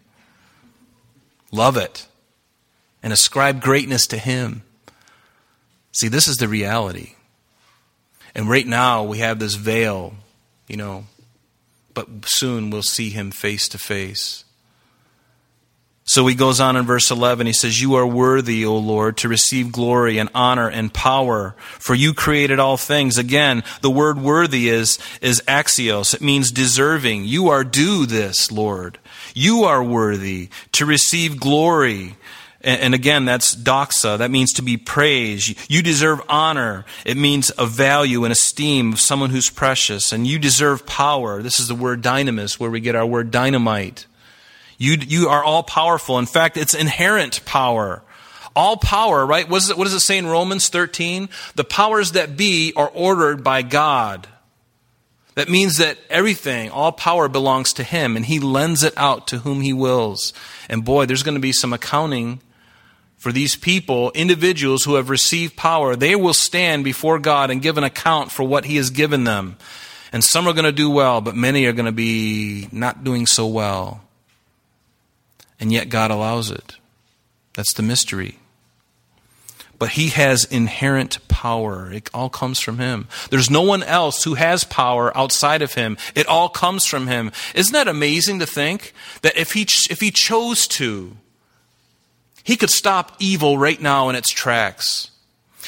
Love 1.52 1.78
it. 1.78 2.06
And 3.02 3.12
ascribe 3.12 3.60
greatness 3.60 4.06
to 4.08 4.20
Him. 4.20 4.62
See, 5.92 6.08
this 6.08 6.28
is 6.28 6.38
the 6.38 6.48
reality. 6.48 7.16
And 8.34 8.50
right 8.50 8.68
now 8.68 9.04
we 9.04 9.18
have 9.20 9.40
this 9.40 9.56
veil, 9.56 10.14
you 10.68 10.78
know, 10.78 11.06
but 11.94 12.08
soon 12.26 12.70
we'll 12.70 12.82
see 12.82 13.10
Him 13.10 13.32
face 13.32 13.68
to 13.70 13.78
face. 13.78 14.46
So 16.04 16.28
he 16.28 16.36
goes 16.36 16.60
on 16.60 16.76
in 16.76 16.86
verse 16.86 17.10
11. 17.10 17.48
He 17.48 17.54
says, 17.54 17.82
You 17.82 17.96
are 17.96 18.06
worthy, 18.06 18.66
O 18.66 18.76
Lord, 18.78 19.16
to 19.18 19.30
receive 19.30 19.72
glory 19.72 20.18
and 20.18 20.30
honor 20.36 20.70
and 20.70 20.94
power, 20.94 21.56
for 21.80 21.96
you 21.96 22.14
created 22.14 22.60
all 22.60 22.76
things. 22.76 23.18
Again, 23.18 23.64
the 23.82 23.90
word 23.90 24.20
worthy 24.20 24.68
is, 24.68 25.00
is 25.22 25.42
axios. 25.48 26.14
It 26.14 26.20
means 26.20 26.52
deserving. 26.52 27.26
You 27.26 27.48
are 27.48 27.64
due 27.64 28.06
this, 28.06 28.52
Lord. 28.52 28.98
You 29.34 29.64
are 29.64 29.82
worthy 29.82 30.50
to 30.74 30.86
receive 30.86 31.40
glory. 31.40 32.18
And 32.64 32.94
again, 32.94 33.26
that's 33.26 33.56
doxa. 33.56 34.20
That 34.20 34.30
means 34.30 34.54
to 34.54 34.62
be 34.62 34.78
praised. 34.78 35.58
You 35.68 35.82
deserve 35.82 36.22
honor. 36.30 36.86
It 37.06 37.18
means 37.18 37.52
a 37.58 37.66
value 37.66 38.24
and 38.24 38.32
esteem 38.32 38.94
of 38.94 39.00
someone 39.00 39.32
who's 39.32 39.50
precious. 39.50 40.12
And 40.12 40.28
you 40.28 40.38
deserve 40.38 40.86
power. 40.86 41.42
This 41.42 41.60
is 41.60 41.68
the 41.68 41.76
word 41.76 42.04
dynamis, 42.04 42.60
where 42.60 42.70
we 42.70 42.80
get 42.80 42.96
our 42.96 43.06
word 43.06 43.32
dynamite. 43.32 44.06
You, 44.78 44.94
you 44.94 45.28
are 45.30 45.44
all 45.44 45.64
powerful. 45.64 46.20
In 46.20 46.28
fact, 46.28 46.56
it's 46.56 46.76
inherent 46.76 47.44
power. 47.46 48.04
All 48.56 48.78
power, 48.78 49.26
right? 49.26 49.50
What 49.50 49.68
it, 49.68 49.78
what 49.78 49.86
does 49.86 49.94
it 49.94 50.02
say 50.02 50.20
in 50.20 50.28
Romans 50.28 50.70
13? 50.70 51.30
The 51.56 51.64
powers 51.64 52.12
that 52.12 52.38
be 52.38 52.74
are 52.76 52.90
ordered 52.90 53.44
by 53.44 53.64
God. 53.64 54.28
That 55.34 55.50
means 55.50 55.78
that 55.78 55.98
everything, 56.10 56.70
all 56.70 56.92
power 56.92 57.28
belongs 57.30 57.74
to 57.74 57.84
Him, 57.84 58.16
and 58.16 58.26
He 58.26 58.40
lends 58.40 58.84
it 58.84 58.94
out 58.98 59.28
to 59.28 59.40
whom 59.40 59.62
He 59.62 59.72
wills. 59.74 60.34
And 60.70 60.86
boy, 60.86 61.06
there's 61.06 61.24
going 61.24 61.36
to 61.36 61.42
be 61.42 61.54
some 61.54 61.74
accounting 61.74 62.42
for 63.22 63.32
these 63.32 63.56
people, 63.56 64.12
individuals 64.16 64.84
who 64.84 64.96
have 64.96 65.10
received 65.10 65.56
power. 65.56 65.96
They 65.96 66.16
will 66.16 66.34
stand 66.34 66.84
before 66.84 67.20
God 67.20 67.52
and 67.52 67.62
give 67.62 67.78
an 67.78 67.84
account 67.84 68.32
for 68.32 68.44
what 68.44 68.66
He 68.66 68.76
has 68.76 68.90
given 68.90 69.24
them. 69.24 69.58
And 70.12 70.24
some 70.24 70.48
are 70.48 70.54
going 70.54 70.66
to 70.66 70.74
do 70.74 70.90
well, 70.90 71.22
but 71.22 71.36
many 71.36 71.66
are 71.66 71.74
going 71.74 71.86
to 71.86 71.92
be 71.92 72.68
not 72.72 73.04
doing 73.04 73.26
so 73.26 73.48
well 73.48 74.02
and 75.62 75.72
yet 75.72 75.90
God 75.90 76.12
allows 76.12 76.50
it. 76.50 76.78
That's 77.54 77.74
the 77.74 77.84
mystery. 77.84 78.40
But 79.78 79.92
He 79.92 80.10
has 80.10 80.44
inherent 80.44 81.26
power. 81.28 81.92
It 81.94 82.10
all 82.14 82.30
comes 82.30 82.60
from 82.60 82.80
Him. 82.80 83.08
There's 83.30 83.50
no 83.50 83.62
one 83.62 83.84
else 83.84 84.24
who 84.24 84.34
has 84.34 84.64
power 84.64 85.16
outside 85.16 85.62
of 85.62 85.76
Him. 85.76 85.98
It 86.16 86.28
all 86.28 86.50
comes 86.50 86.86
from 86.86 87.08
Him. 87.08 87.32
Isn't 87.54 87.74
that 87.74 87.88
amazing 87.88 88.40
to 88.40 88.48
think 88.48 88.94
that 89.22 89.38
if 89.38 89.54
He, 89.54 89.62
if 89.90 90.00
he 90.00 90.12
chose 90.12 90.68
to, 90.70 91.16
He 92.44 92.56
could 92.56 92.70
stop 92.70 93.16
evil 93.20 93.58
right 93.58 93.82
now 93.82 94.10
in 94.10 94.16
its 94.16 94.30
tracks? 94.30 95.12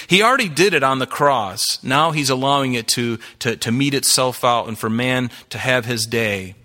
He 0.07 0.21
already 0.21 0.49
did 0.49 0.73
it 0.73 0.83
on 0.83 0.99
the 0.99 1.05
cross. 1.05 1.81
Now 1.83 2.11
He's 2.11 2.29
allowing 2.29 2.73
it 2.73 2.87
to, 2.89 3.19
to, 3.39 3.55
to 3.57 3.71
mete 3.71 3.93
itself 3.93 4.43
out 4.43 4.67
and 4.67 4.77
for 4.77 4.89
man 4.89 5.29
to 5.49 5.57
have 5.57 5.85
his 5.85 6.05
day. 6.05 6.55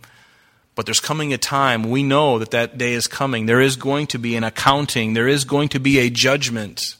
But 0.75 0.87
there's 0.87 1.00
coming 1.00 1.33
a 1.33 1.38
time, 1.38 1.91
we 1.91 2.05
know 2.05 2.38
that 2.38 2.53
that 2.53 2.79
day 2.79 2.93
is 2.93 3.09
coming. 3.09 3.47
There 3.47 3.61
is 3.61 3.75
going 3.75 4.07
to 4.09 4.19
be 4.19 4.37
an 4.37 4.45
accounting, 4.45 5.12
there 5.12 5.27
is 5.27 5.45
going 5.45 5.71
to 5.71 5.81
be 5.81 5.99
a 5.99 6.09
judgment. 6.09 6.95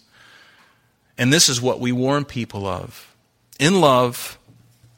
And 1.17 1.33
this 1.33 1.49
is 1.49 1.61
what 1.61 1.81
we 1.81 1.93
warn 1.93 2.25
people 2.25 2.67
of. 2.67 3.15
In 3.59 3.81
love, 3.81 4.39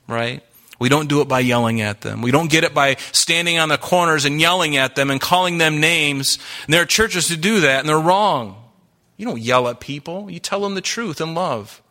right? 0.06 0.42
We 0.80 0.88
don't 0.88 1.08
do 1.08 1.20
it 1.20 1.28
by 1.28 1.40
yelling 1.40 1.82
at 1.82 2.00
them. 2.00 2.22
We 2.22 2.30
don't 2.30 2.50
get 2.50 2.64
it 2.64 2.74
by 2.74 2.96
standing 3.12 3.58
on 3.58 3.68
the 3.68 3.76
corners 3.78 4.24
and 4.24 4.40
yelling 4.40 4.76
at 4.78 4.96
them 4.96 5.10
and 5.10 5.20
calling 5.20 5.58
them 5.58 5.78
names. 5.78 6.38
And 6.64 6.74
there 6.74 6.82
are 6.82 6.86
churches 6.86 7.28
who 7.28 7.36
do 7.36 7.60
that, 7.60 7.80
and 7.80 7.88
they're 7.88 7.98
wrong. 7.98 8.56
You 9.18 9.26
don't 9.26 9.40
yell 9.40 9.68
at 9.68 9.78
people, 9.78 10.30
you 10.30 10.40
tell 10.40 10.60
them 10.60 10.74
the 10.74 10.80
truth 10.80 11.20
in 11.20 11.34
love. 11.34 11.82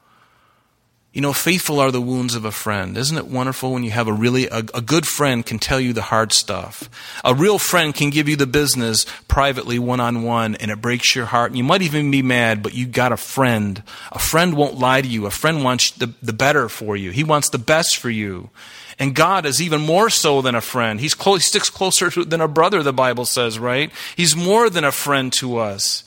You 1.12 1.22
know, 1.22 1.34
faithful 1.34 1.80
are 1.80 1.90
the 1.90 2.00
wounds 2.00 2.36
of 2.36 2.46
a 2.46 2.52
friend. 2.52 2.96
Isn't 2.96 3.18
it 3.18 3.26
wonderful 3.26 3.74
when 3.74 3.84
you 3.84 3.90
have 3.90 4.08
a 4.08 4.14
really, 4.14 4.48
a, 4.48 4.60
a, 4.76 4.82
good 4.82 5.08
friend 5.08 5.44
can 5.44 5.58
tell 5.58 5.80
you 5.80 5.92
the 5.92 6.04
hard 6.04 6.32
stuff. 6.32 6.88
A 7.26 7.34
real 7.34 7.58
friend 7.58 7.96
can 7.96 8.12
give 8.12 8.30
you 8.30 8.36
the 8.36 8.46
business 8.46 9.08
privately, 9.28 9.80
one 9.80 10.00
on 10.00 10.22
one, 10.22 10.54
and 10.54 10.70
it 10.70 10.82
breaks 10.82 11.16
your 11.16 11.26
heart. 11.26 11.50
And 11.50 11.58
you 11.58 11.64
might 11.64 11.82
even 11.82 12.12
be 12.12 12.22
mad, 12.22 12.62
but 12.62 12.76
you 12.76 12.86
got 12.86 13.12
a 13.12 13.18
friend. 13.18 13.82
A 14.12 14.20
friend 14.20 14.56
won't 14.56 14.78
lie 14.78 15.02
to 15.02 15.08
you. 15.08 15.26
A 15.26 15.32
friend 15.32 15.64
wants 15.64 15.90
the, 15.90 16.14
the 16.22 16.34
better 16.34 16.70
for 16.70 16.96
you. 16.96 17.10
He 17.10 17.24
wants 17.24 17.50
the 17.50 17.58
best 17.58 17.98
for 17.98 18.12
you. 18.12 18.52
And 19.00 19.16
God 19.16 19.48
is 19.48 19.60
even 19.64 19.82
more 19.82 20.12
so 20.12 20.44
than 20.44 20.54
a 20.54 20.62
friend. 20.62 21.00
He's 21.00 21.16
close, 21.16 21.42
he 21.42 21.48
sticks 21.48 21.72
closer 21.72 22.12
to, 22.12 22.24
than 22.24 22.42
a 22.42 22.48
brother, 22.48 22.84
the 22.84 22.94
Bible 22.94 23.26
says, 23.26 23.58
right? 23.58 23.92
He's 24.16 24.36
more 24.36 24.70
than 24.70 24.84
a 24.84 24.92
friend 24.92 25.34
to 25.34 25.58
us. 25.58 26.04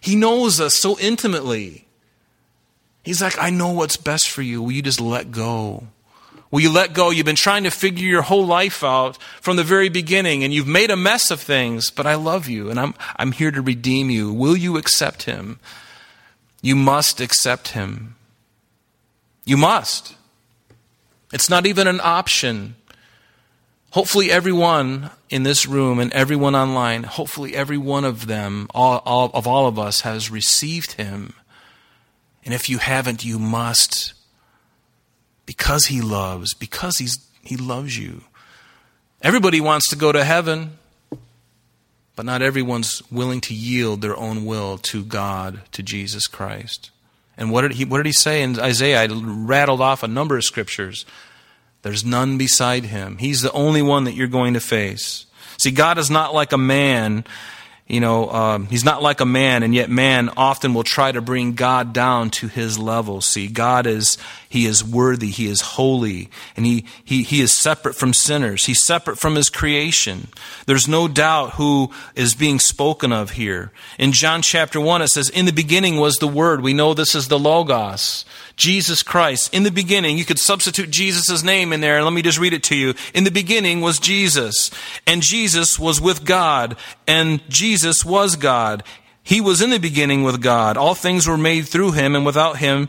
He 0.00 0.16
knows 0.16 0.58
us 0.58 0.74
so 0.74 0.98
intimately. 0.98 1.87
He's 3.04 3.22
like, 3.22 3.38
I 3.38 3.50
know 3.50 3.72
what's 3.72 3.96
best 3.96 4.28
for 4.28 4.42
you. 4.42 4.62
Will 4.62 4.72
you 4.72 4.82
just 4.82 5.00
let 5.00 5.30
go? 5.30 5.86
Will 6.50 6.60
you 6.60 6.72
let 6.72 6.94
go? 6.94 7.10
You've 7.10 7.26
been 7.26 7.36
trying 7.36 7.64
to 7.64 7.70
figure 7.70 8.06
your 8.06 8.22
whole 8.22 8.46
life 8.46 8.82
out 8.82 9.20
from 9.40 9.56
the 9.56 9.64
very 9.64 9.88
beginning 9.88 10.44
and 10.44 10.52
you've 10.52 10.66
made 10.66 10.90
a 10.90 10.96
mess 10.96 11.30
of 11.30 11.40
things, 11.40 11.90
but 11.90 12.06
I 12.06 12.14
love 12.14 12.48
you 12.48 12.70
and 12.70 12.80
I'm, 12.80 12.94
I'm 13.16 13.32
here 13.32 13.50
to 13.50 13.60
redeem 13.60 14.08
you. 14.08 14.32
Will 14.32 14.56
you 14.56 14.76
accept 14.76 15.24
him? 15.24 15.60
You 16.62 16.74
must 16.74 17.20
accept 17.20 17.68
him. 17.68 18.16
You 19.44 19.56
must. 19.56 20.14
It's 21.32 21.50
not 21.50 21.66
even 21.66 21.86
an 21.86 22.00
option. 22.02 22.76
Hopefully, 23.92 24.30
everyone 24.30 25.10
in 25.30 25.42
this 25.42 25.66
room 25.66 25.98
and 25.98 26.12
everyone 26.12 26.54
online, 26.54 27.04
hopefully, 27.04 27.54
every 27.54 27.78
one 27.78 28.04
of 28.04 28.26
them, 28.26 28.68
all, 28.74 29.02
all, 29.04 29.30
of 29.32 29.46
all 29.46 29.66
of 29.66 29.78
us, 29.78 30.02
has 30.02 30.30
received 30.30 30.92
him 30.92 31.34
and 32.48 32.54
if 32.54 32.70
you 32.70 32.78
haven't, 32.78 33.26
you 33.26 33.38
must. 33.38 34.14
Because 35.44 35.84
he 35.84 36.00
loves, 36.00 36.54
because 36.54 36.96
he's, 36.96 37.18
he 37.42 37.58
loves 37.58 37.98
you. 37.98 38.22
Everybody 39.20 39.60
wants 39.60 39.90
to 39.90 39.96
go 39.96 40.12
to 40.12 40.24
heaven, 40.24 40.78
but 42.16 42.24
not 42.24 42.40
everyone's 42.40 43.02
willing 43.12 43.42
to 43.42 43.52
yield 43.52 44.00
their 44.00 44.16
own 44.16 44.46
will 44.46 44.78
to 44.78 45.04
God, 45.04 45.60
to 45.72 45.82
Jesus 45.82 46.26
Christ. 46.26 46.90
And 47.36 47.50
what 47.50 47.60
did 47.60 47.72
he, 47.72 47.84
what 47.84 47.98
did 47.98 48.06
he 48.06 48.12
say 48.12 48.40
in 48.40 48.58
Isaiah? 48.58 49.02
I 49.02 49.08
rattled 49.12 49.82
off 49.82 50.02
a 50.02 50.08
number 50.08 50.34
of 50.34 50.42
scriptures. 50.42 51.04
There's 51.82 52.02
none 52.02 52.38
beside 52.38 52.84
him. 52.84 53.18
He's 53.18 53.42
the 53.42 53.52
only 53.52 53.82
one 53.82 54.04
that 54.04 54.14
you're 54.14 54.26
going 54.26 54.54
to 54.54 54.60
face. 54.60 55.26
See, 55.58 55.70
God 55.70 55.98
is 55.98 56.10
not 56.10 56.32
like 56.32 56.54
a 56.54 56.56
man 56.56 57.24
you 57.88 58.00
know, 58.00 58.30
um, 58.30 58.66
he's 58.66 58.84
not 58.84 59.02
like 59.02 59.20
a 59.20 59.26
man, 59.26 59.62
and 59.62 59.74
yet 59.74 59.88
man 59.88 60.30
often 60.36 60.74
will 60.74 60.84
try 60.84 61.10
to 61.10 61.22
bring 61.22 61.54
God 61.54 61.94
down 61.94 62.28
to 62.30 62.46
his 62.46 62.78
level. 62.78 63.22
See, 63.22 63.48
God 63.48 63.86
is, 63.86 64.18
he 64.50 64.64
is 64.64 64.82
worthy, 64.82 65.28
he 65.30 65.46
is 65.46 65.60
holy, 65.60 66.30
and 66.56 66.64
he, 66.64 66.86
he, 67.04 67.22
he 67.22 67.42
is 67.42 67.52
separate 67.52 67.94
from 67.94 68.14
sinners. 68.14 68.64
He's 68.64 68.84
separate 68.84 69.18
from 69.18 69.34
his 69.34 69.50
creation. 69.50 70.28
There's 70.64 70.88
no 70.88 71.06
doubt 71.06 71.54
who 71.54 71.90
is 72.14 72.34
being 72.34 72.58
spoken 72.58 73.12
of 73.12 73.32
here. 73.32 73.72
In 73.98 74.12
John 74.12 74.40
chapter 74.40 74.80
1, 74.80 75.02
it 75.02 75.08
says, 75.08 75.28
In 75.28 75.44
the 75.44 75.52
beginning 75.52 75.98
was 75.98 76.16
the 76.16 76.26
Word. 76.26 76.62
We 76.62 76.72
know 76.72 76.94
this 76.94 77.14
is 77.14 77.28
the 77.28 77.38
Logos. 77.38 78.24
Jesus 78.56 79.02
Christ. 79.02 79.52
In 79.52 79.64
the 79.64 79.70
beginning, 79.70 80.16
you 80.16 80.24
could 80.24 80.38
substitute 80.38 80.90
Jesus' 80.90 81.42
name 81.42 81.72
in 81.74 81.82
there, 81.82 81.96
and 81.96 82.04
let 82.06 82.14
me 82.14 82.22
just 82.22 82.38
read 82.38 82.54
it 82.54 82.62
to 82.64 82.74
you. 82.74 82.94
In 83.12 83.24
the 83.24 83.30
beginning 83.30 83.82
was 83.82 84.00
Jesus, 84.00 84.70
and 85.06 85.20
Jesus 85.20 85.78
was 85.78 86.00
with 86.00 86.24
God, 86.24 86.76
and 87.06 87.46
Jesus 87.50 88.02
was 88.02 88.34
God. 88.34 88.82
He 89.22 89.42
was 89.42 89.60
in 89.60 89.68
the 89.68 89.78
beginning 89.78 90.22
with 90.22 90.40
God. 90.40 90.78
All 90.78 90.94
things 90.94 91.28
were 91.28 91.36
made 91.36 91.68
through 91.68 91.92
him, 91.92 92.16
and 92.16 92.24
without 92.24 92.56
him, 92.56 92.88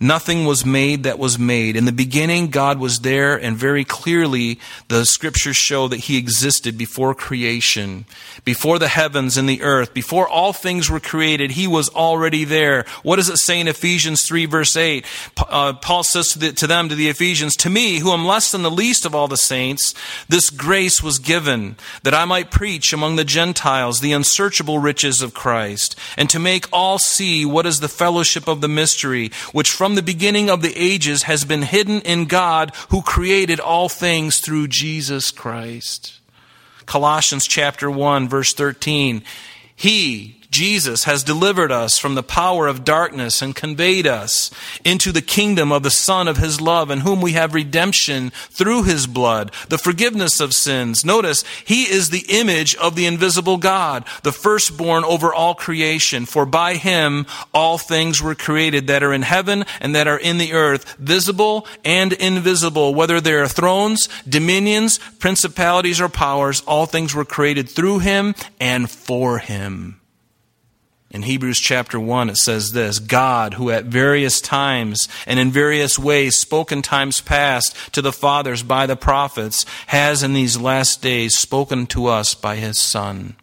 Nothing 0.00 0.44
was 0.44 0.64
made 0.64 1.02
that 1.02 1.18
was 1.18 1.40
made. 1.40 1.74
In 1.74 1.84
the 1.84 1.90
beginning, 1.92 2.50
God 2.50 2.78
was 2.78 3.00
there, 3.00 3.36
and 3.36 3.56
very 3.56 3.84
clearly 3.84 4.60
the 4.86 5.04
scriptures 5.04 5.56
show 5.56 5.88
that 5.88 6.00
He 6.00 6.16
existed 6.16 6.78
before 6.78 7.16
creation, 7.16 8.04
before 8.44 8.78
the 8.78 8.86
heavens 8.86 9.36
and 9.36 9.48
the 9.48 9.62
earth, 9.62 9.92
before 9.92 10.28
all 10.28 10.52
things 10.52 10.88
were 10.88 11.00
created. 11.00 11.50
He 11.50 11.66
was 11.66 11.88
already 11.88 12.44
there. 12.44 12.84
What 13.02 13.16
does 13.16 13.28
it 13.28 13.38
say 13.38 13.58
in 13.58 13.66
Ephesians 13.66 14.22
3, 14.22 14.46
verse 14.46 14.76
8? 14.76 15.04
Uh, 15.36 15.72
Paul 15.72 16.04
says 16.04 16.32
to, 16.32 16.38
the, 16.38 16.52
to 16.52 16.68
them, 16.68 16.88
to 16.88 16.94
the 16.94 17.08
Ephesians, 17.08 17.56
To 17.56 17.70
me, 17.70 17.98
who 17.98 18.12
am 18.12 18.24
less 18.24 18.52
than 18.52 18.62
the 18.62 18.70
least 18.70 19.04
of 19.04 19.16
all 19.16 19.26
the 19.26 19.36
saints, 19.36 19.94
this 20.28 20.48
grace 20.48 21.02
was 21.02 21.18
given, 21.18 21.76
that 22.04 22.14
I 22.14 22.24
might 22.24 22.52
preach 22.52 22.92
among 22.92 23.16
the 23.16 23.24
Gentiles 23.24 23.98
the 23.98 24.12
unsearchable 24.12 24.78
riches 24.78 25.22
of 25.22 25.34
Christ, 25.34 25.96
and 26.16 26.30
to 26.30 26.38
make 26.38 26.66
all 26.72 26.98
see 26.98 27.44
what 27.44 27.66
is 27.66 27.80
the 27.80 27.88
fellowship 27.88 28.46
of 28.46 28.60
the 28.60 28.68
mystery, 28.68 29.32
which 29.50 29.72
from 29.72 29.87
from 29.88 29.94
the 29.94 30.02
beginning 30.02 30.50
of 30.50 30.60
the 30.60 30.76
ages 30.76 31.22
has 31.22 31.46
been 31.46 31.62
hidden 31.62 32.02
in 32.02 32.26
God 32.26 32.74
who 32.90 33.00
created 33.00 33.58
all 33.58 33.88
things 33.88 34.38
through 34.38 34.68
Jesus 34.68 35.30
Christ. 35.30 36.20
Colossians 36.84 37.46
chapter 37.46 37.90
1 37.90 38.28
verse 38.28 38.52
13. 38.52 39.22
He, 39.74 40.37
Jesus 40.50 41.04
has 41.04 41.22
delivered 41.22 41.70
us 41.70 41.98
from 41.98 42.14
the 42.14 42.22
power 42.22 42.66
of 42.66 42.84
darkness 42.84 43.42
and 43.42 43.54
conveyed 43.54 44.06
us 44.06 44.50
into 44.82 45.12
the 45.12 45.20
kingdom 45.20 45.70
of 45.70 45.82
the 45.82 45.90
Son 45.90 46.26
of 46.26 46.38
His 46.38 46.58
love, 46.60 46.90
in 46.90 47.00
whom 47.00 47.20
we 47.20 47.32
have 47.32 47.52
redemption 47.52 48.30
through 48.30 48.84
His 48.84 49.06
blood, 49.06 49.52
the 49.68 49.76
forgiveness 49.76 50.40
of 50.40 50.54
sins. 50.54 51.04
Notice, 51.04 51.44
He 51.64 51.82
is 51.82 52.08
the 52.08 52.24
image 52.28 52.74
of 52.76 52.94
the 52.94 53.04
invisible 53.04 53.58
God, 53.58 54.04
the 54.22 54.32
firstborn 54.32 55.04
over 55.04 55.34
all 55.34 55.54
creation. 55.54 56.24
For 56.24 56.46
by 56.46 56.74
Him 56.74 57.26
all 57.52 57.76
things 57.76 58.22
were 58.22 58.34
created 58.34 58.86
that 58.86 59.02
are 59.02 59.12
in 59.12 59.22
heaven 59.22 59.66
and 59.80 59.94
that 59.94 60.08
are 60.08 60.18
in 60.18 60.38
the 60.38 60.54
earth, 60.54 60.94
visible 60.94 61.66
and 61.84 62.14
invisible, 62.14 62.94
whether 62.94 63.20
they 63.20 63.34
are 63.34 63.48
thrones, 63.48 64.08
dominions, 64.26 64.98
principalities, 65.18 66.00
or 66.00 66.08
powers, 66.08 66.62
all 66.62 66.86
things 66.86 67.14
were 67.14 67.26
created 67.26 67.68
through 67.68 67.98
Him 67.98 68.34
and 68.58 68.90
for 68.90 69.38
Him. 69.38 70.00
In 71.10 71.22
Hebrews 71.22 71.58
chapter 71.58 71.98
1, 71.98 72.28
it 72.28 72.36
says 72.36 72.72
this 72.72 72.98
God, 72.98 73.54
who 73.54 73.70
at 73.70 73.86
various 73.86 74.42
times 74.42 75.08
and 75.26 75.40
in 75.40 75.50
various 75.50 75.98
ways 75.98 76.36
spoke 76.36 76.70
in 76.70 76.82
times 76.82 77.22
past 77.22 77.74
to 77.94 78.02
the 78.02 78.12
fathers 78.12 78.62
by 78.62 78.86
the 78.86 78.96
prophets, 78.96 79.64
has 79.86 80.22
in 80.22 80.34
these 80.34 80.58
last 80.58 81.00
days 81.00 81.34
spoken 81.34 81.86
to 81.88 82.06
us 82.06 82.34
by 82.34 82.56
his 82.56 82.78
Son, 82.78 83.36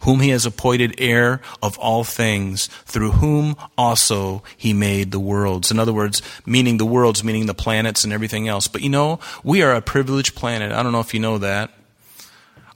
whom 0.00 0.20
he 0.20 0.28
has 0.28 0.46
appointed 0.46 0.94
heir 0.98 1.40
of 1.60 1.76
all 1.78 2.04
things, 2.04 2.68
through 2.84 3.12
whom 3.12 3.56
also 3.76 4.44
he 4.56 4.72
made 4.72 5.10
the 5.10 5.18
worlds. 5.18 5.72
In 5.72 5.80
other 5.80 5.92
words, 5.92 6.22
meaning 6.46 6.76
the 6.76 6.86
worlds, 6.86 7.24
meaning 7.24 7.46
the 7.46 7.54
planets 7.54 8.04
and 8.04 8.12
everything 8.12 8.46
else. 8.46 8.68
But 8.68 8.82
you 8.82 8.88
know, 8.88 9.18
we 9.42 9.62
are 9.62 9.74
a 9.74 9.82
privileged 9.82 10.36
planet. 10.36 10.70
I 10.70 10.84
don't 10.84 10.92
know 10.92 11.00
if 11.00 11.12
you 11.12 11.18
know 11.18 11.38
that. 11.38 11.72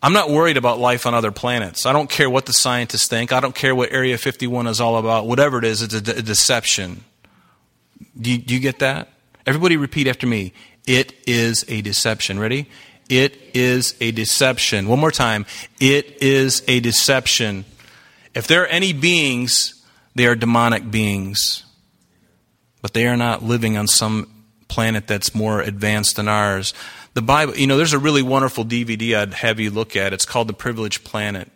I'm 0.03 0.13
not 0.15 0.31
worried 0.31 0.57
about 0.57 0.79
life 0.79 1.07
on 1.07 1.15
other 1.15 1.31
planets. 1.31 1.85
I 1.85 1.93
don't 1.93 2.09
care 2.09 2.31
what 2.31 2.47
the 2.47 2.53
scientists 2.53 3.07
think. 3.07 3.33
I 3.33 3.41
don't 3.41 3.55
care 3.55 3.75
what 3.75 3.93
Area 3.93 4.17
51 4.17 4.67
is 4.67 4.81
all 4.81 4.97
about. 4.97 5.27
Whatever 5.27 5.59
it 5.59 5.65
is, 5.65 5.83
it's 5.83 5.95
a, 5.95 6.01
de- 6.01 6.19
a 6.19 6.23
deception. 6.23 7.05
Do 8.19 8.31
you, 8.31 8.39
do 8.39 8.55
you 8.55 8.61
get 8.61 8.79
that? 8.79 9.09
Everybody 9.47 9.77
repeat 9.77 10.07
after 10.07 10.27
me. 10.27 10.55
It 10.87 11.13
is 11.27 11.65
a 11.69 11.83
deception. 11.83 12.39
Ready? 12.39 12.69
It 13.11 13.39
is 13.53 13.95
a 14.01 14.11
deception. 14.13 14.89
One 14.89 15.01
more 15.01 15.11
time. 15.11 15.45
It 15.81 16.23
is 16.23 16.63
a 16.67 16.81
deception. 16.81 17.67
If 18.35 18.47
there 18.47 18.63
are 18.63 18.69
any 18.69 18.93
beings, 18.95 19.85
they 20.15 20.27
are 20.27 20.35
demonic 20.35 20.91
beings. 20.91 21.65
But 22.81 22.95
they 22.95 23.07
are 23.07 23.17
not 23.17 23.43
living 23.43 23.77
on 23.77 23.87
some 23.87 24.40
planet 24.71 25.07
that's 25.07 25.35
more 25.35 25.61
advanced 25.61 26.17
than 26.17 26.29
ours 26.29 26.73
the 27.15 27.23
Bible, 27.23 27.57
you 27.57 27.67
know, 27.67 27.77
there's 27.77 27.93
a 27.93 27.99
really 27.99 28.23
wonderful 28.23 28.65
DVD 28.65 29.17
I'd 29.17 29.35
have 29.35 29.59
you 29.59 29.71
look 29.71 29.97
at. 29.97 30.13
It's 30.13 30.25
called 30.25 30.49
The 30.49 30.53
Privileged 30.55 31.05
Planet. 31.05 31.51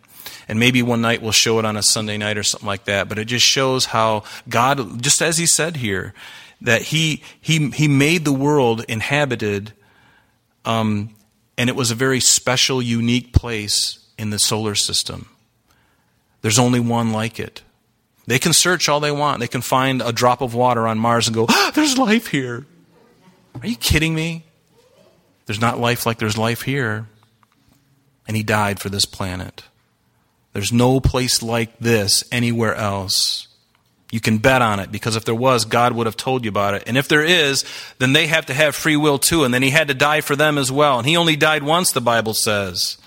And 0.47 0.59
maybe 0.59 0.81
one 0.83 1.01
night 1.01 1.21
we'll 1.21 1.31
show 1.31 1.59
it 1.59 1.65
on 1.65 1.77
a 1.77 1.83
Sunday 1.83 2.17
night 2.17 2.37
or 2.37 2.43
something 2.43 2.67
like 2.67 2.85
that. 2.85 3.07
But 3.07 3.17
it 3.17 3.25
just 3.25 3.45
shows 3.45 3.85
how 3.85 4.23
God, 4.49 5.01
just 5.01 5.21
as 5.21 5.37
He 5.37 5.45
said 5.45 5.77
here, 5.77 6.13
that 6.61 6.83
He, 6.83 7.23
He, 7.39 7.69
he 7.69 7.87
made 7.87 8.25
the 8.25 8.33
world 8.33 8.83
inhabited, 8.87 9.71
um, 10.65 11.15
and 11.57 11.69
it 11.69 11.75
was 11.75 11.89
a 11.89 11.95
very 11.95 12.19
special, 12.19 12.81
unique 12.81 13.31
place 13.31 13.99
in 14.17 14.29
the 14.29 14.39
solar 14.39 14.75
system. 14.75 15.29
There's 16.41 16.59
only 16.59 16.79
one 16.79 17.11
like 17.11 17.39
it. 17.39 17.61
They 18.27 18.39
can 18.39 18.53
search 18.53 18.89
all 18.89 18.99
they 18.99 19.11
want. 19.11 19.39
They 19.39 19.47
can 19.47 19.61
find 19.61 20.01
a 20.01 20.11
drop 20.11 20.41
of 20.41 20.53
water 20.53 20.87
on 20.87 20.99
Mars 20.99 21.27
and 21.27 21.35
go, 21.35 21.45
ah, 21.49 21.71
there's 21.73 21.97
life 21.97 22.27
here. 22.27 22.65
Are 23.61 23.67
you 23.67 23.75
kidding 23.75 24.13
me? 24.13 24.45
There's 25.45 25.61
not 25.61 25.79
life 25.79 26.05
like 26.05 26.17
there's 26.17 26.37
life 26.37 26.63
here. 26.63 27.07
And 28.27 28.35
he 28.35 28.43
died 28.43 28.79
for 28.79 28.89
this 28.89 29.05
planet. 29.05 29.63
There's 30.53 30.73
no 30.73 30.99
place 30.99 31.43
like 31.43 31.77
this 31.79 32.23
anywhere 32.31 32.75
else. 32.75 33.47
You 34.11 34.19
can 34.19 34.37
bet 34.37 34.61
on 34.61 34.79
it 34.79 34.91
because 34.91 35.15
if 35.15 35.25
there 35.25 35.35
was, 35.35 35.65
God 35.65 35.93
would 35.93 36.05
have 36.05 36.15
told 36.15 36.45
you 36.45 36.49
about 36.49 36.73
it. 36.73 36.83
And 36.87 36.97
if 36.97 37.07
there 37.07 37.23
is, 37.23 37.65
then 37.99 38.13
they 38.13 38.27
have 38.27 38.45
to 38.45 38.53
have 38.53 38.75
free 38.75 38.95
will 38.95 39.19
too. 39.19 39.43
And 39.43 39.53
then 39.53 39.61
he 39.61 39.69
had 39.69 39.89
to 39.89 39.93
die 39.93 40.21
for 40.21 40.35
them 40.35 40.57
as 40.57 40.71
well. 40.71 40.97
And 40.97 41.07
he 41.07 41.17
only 41.17 41.35
died 41.35 41.63
once, 41.63 41.91
the 41.91 42.01
Bible 42.01 42.33
says. 42.33 42.97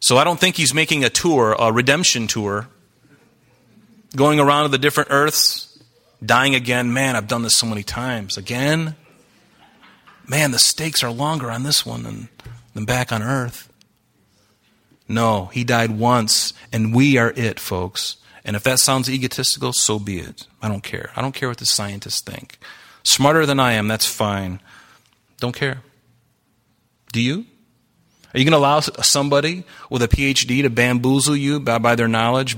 So 0.00 0.16
I 0.16 0.24
don't 0.24 0.40
think 0.40 0.56
he's 0.56 0.74
making 0.74 1.04
a 1.04 1.10
tour, 1.10 1.54
a 1.58 1.72
redemption 1.72 2.26
tour, 2.26 2.68
going 4.16 4.40
around 4.40 4.64
to 4.64 4.68
the 4.70 4.78
different 4.78 5.10
earths, 5.10 5.78
dying 6.24 6.54
again. 6.54 6.92
Man, 6.92 7.14
I've 7.16 7.28
done 7.28 7.42
this 7.42 7.56
so 7.56 7.66
many 7.66 7.82
times. 7.82 8.36
Again? 8.36 8.96
Man, 10.28 10.50
the 10.50 10.58
stakes 10.58 11.02
are 11.02 11.10
longer 11.10 11.50
on 11.50 11.62
this 11.62 11.84
one 11.84 12.02
than, 12.02 12.28
than 12.74 12.84
back 12.84 13.12
on 13.12 13.22
earth. 13.22 13.72
No, 15.08 15.46
he 15.46 15.64
died 15.64 15.98
once, 15.98 16.52
and 16.72 16.94
we 16.94 17.16
are 17.16 17.32
it, 17.34 17.58
folks. 17.58 18.16
And 18.44 18.54
if 18.54 18.62
that 18.64 18.78
sounds 18.78 19.10
egotistical, 19.10 19.72
so 19.72 19.98
be 19.98 20.18
it. 20.18 20.46
I 20.62 20.68
don't 20.68 20.82
care. 20.82 21.10
I 21.16 21.22
don't 21.22 21.34
care 21.34 21.48
what 21.48 21.58
the 21.58 21.66
scientists 21.66 22.20
think. 22.20 22.58
Smarter 23.02 23.46
than 23.46 23.58
I 23.58 23.72
am, 23.72 23.88
that's 23.88 24.06
fine. 24.06 24.60
Don't 25.38 25.54
care. 25.54 25.82
Do 27.12 27.22
you? 27.22 27.46
Are 28.34 28.38
you 28.38 28.44
going 28.44 28.52
to 28.52 28.58
allow 28.58 28.80
somebody 28.80 29.64
with 29.88 30.02
a 30.02 30.08
PhD 30.08 30.62
to 30.62 30.68
bamboozle 30.68 31.36
you 31.36 31.58
by, 31.58 31.78
by 31.78 31.94
their 31.94 32.08
knowledge? 32.08 32.56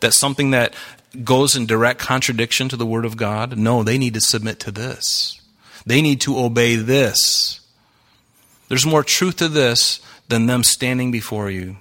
That's 0.00 0.18
something 0.18 0.50
that 0.50 0.74
goes 1.24 1.56
in 1.56 1.64
direct 1.64 1.98
contradiction 1.98 2.68
to 2.68 2.76
the 2.76 2.84
Word 2.84 3.06
of 3.06 3.16
God? 3.16 3.56
No, 3.56 3.82
they 3.82 3.96
need 3.96 4.14
to 4.14 4.20
submit 4.20 4.60
to 4.60 4.70
this. 4.70 5.40
They 5.86 6.02
need 6.02 6.20
to 6.22 6.38
obey 6.38 6.76
this. 6.76 7.60
There's 8.68 8.84
more 8.84 9.04
truth 9.04 9.36
to 9.36 9.48
this 9.48 10.00
than 10.28 10.46
them 10.46 10.64
standing 10.64 11.12
before 11.12 11.48
you. 11.48 11.76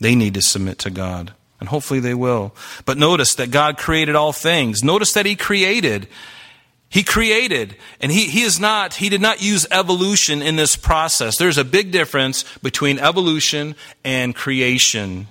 They 0.00 0.14
need 0.14 0.34
to 0.34 0.42
submit 0.42 0.78
to 0.80 0.90
God. 0.90 1.32
And 1.58 1.68
hopefully 1.68 2.00
they 2.00 2.14
will. 2.14 2.54
But 2.84 2.98
notice 2.98 3.36
that 3.36 3.50
God 3.50 3.78
created 3.78 4.14
all 4.14 4.32
things. 4.32 4.82
Notice 4.82 5.12
that 5.12 5.26
He 5.26 5.36
created. 5.36 6.08
He 6.92 7.04
created. 7.04 7.76
And 8.00 8.12
he, 8.12 8.24
he 8.24 8.42
is 8.42 8.60
not, 8.60 8.92
he 8.92 9.08
did 9.08 9.22
not 9.22 9.40
use 9.40 9.66
evolution 9.70 10.42
in 10.42 10.56
this 10.56 10.76
process. 10.76 11.38
There's 11.38 11.56
a 11.56 11.64
big 11.64 11.90
difference 11.90 12.44
between 12.58 12.98
evolution 12.98 13.76
and 14.04 14.34
creation. 14.34 15.26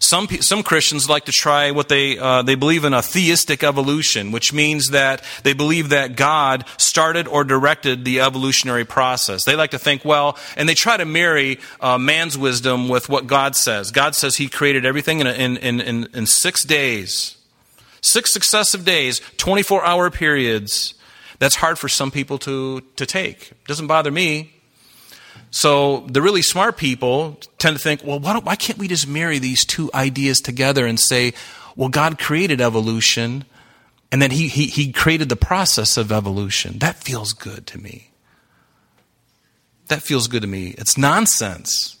Some, 0.00 0.28
some 0.40 0.62
Christians 0.62 1.08
like 1.08 1.26
to 1.26 1.32
try 1.32 1.70
what 1.70 1.88
they, 1.88 2.18
uh, 2.18 2.42
they 2.42 2.54
believe 2.54 2.84
in 2.84 2.92
a 2.92 3.02
theistic 3.02 3.62
evolution, 3.62 4.32
which 4.32 4.52
means 4.52 4.88
that 4.88 5.22
they 5.42 5.52
believe 5.52 5.90
that 5.90 6.16
God 6.16 6.64
started 6.76 7.28
or 7.28 7.44
directed 7.44 8.04
the 8.04 8.20
evolutionary 8.20 8.84
process. 8.84 9.44
They 9.44 9.56
like 9.56 9.70
to 9.70 9.78
think, 9.78 10.04
well, 10.04 10.36
and 10.56 10.68
they 10.68 10.74
try 10.74 10.96
to 10.96 11.04
marry 11.04 11.58
uh, 11.80 11.98
man's 11.98 12.36
wisdom 12.36 12.88
with 12.88 13.08
what 13.08 13.26
God 13.26 13.54
says. 13.56 13.90
God 13.90 14.14
says 14.14 14.36
He 14.36 14.48
created 14.48 14.84
everything 14.84 15.20
in, 15.20 15.26
in, 15.26 15.80
in, 15.80 16.08
in 16.14 16.26
six 16.26 16.64
days, 16.64 17.36
six 18.00 18.32
successive 18.32 18.84
days, 18.84 19.20
24 19.36 19.84
hour 19.84 20.10
periods. 20.10 20.94
That's 21.38 21.56
hard 21.56 21.78
for 21.78 21.88
some 21.88 22.10
people 22.10 22.38
to, 22.38 22.80
to 22.96 23.06
take. 23.06 23.52
It 23.52 23.66
doesn't 23.66 23.86
bother 23.86 24.10
me. 24.10 24.52
So 25.50 26.06
the 26.08 26.22
really 26.22 26.42
smart 26.42 26.76
people 26.76 27.38
tend 27.58 27.76
to 27.76 27.82
think, 27.82 28.04
well, 28.04 28.18
why, 28.18 28.38
why, 28.38 28.56
can't 28.56 28.78
we 28.78 28.88
just 28.88 29.08
marry 29.08 29.38
these 29.38 29.64
two 29.64 29.90
ideas 29.94 30.40
together 30.40 30.86
and 30.86 31.00
say, 31.00 31.32
well, 31.74 31.88
God 31.88 32.18
created 32.18 32.60
evolution, 32.60 33.44
and 34.12 34.20
then 34.20 34.30
he, 34.30 34.48
he, 34.48 34.66
he 34.66 34.92
created 34.92 35.28
the 35.28 35.36
process 35.36 35.96
of 35.96 36.12
evolution. 36.12 36.78
That 36.78 36.96
feels 36.96 37.32
good 37.32 37.66
to 37.68 37.78
me. 37.78 38.10
That 39.88 40.02
feels 40.02 40.28
good 40.28 40.42
to 40.42 40.48
me. 40.48 40.74
It's 40.76 40.98
nonsense. 40.98 41.96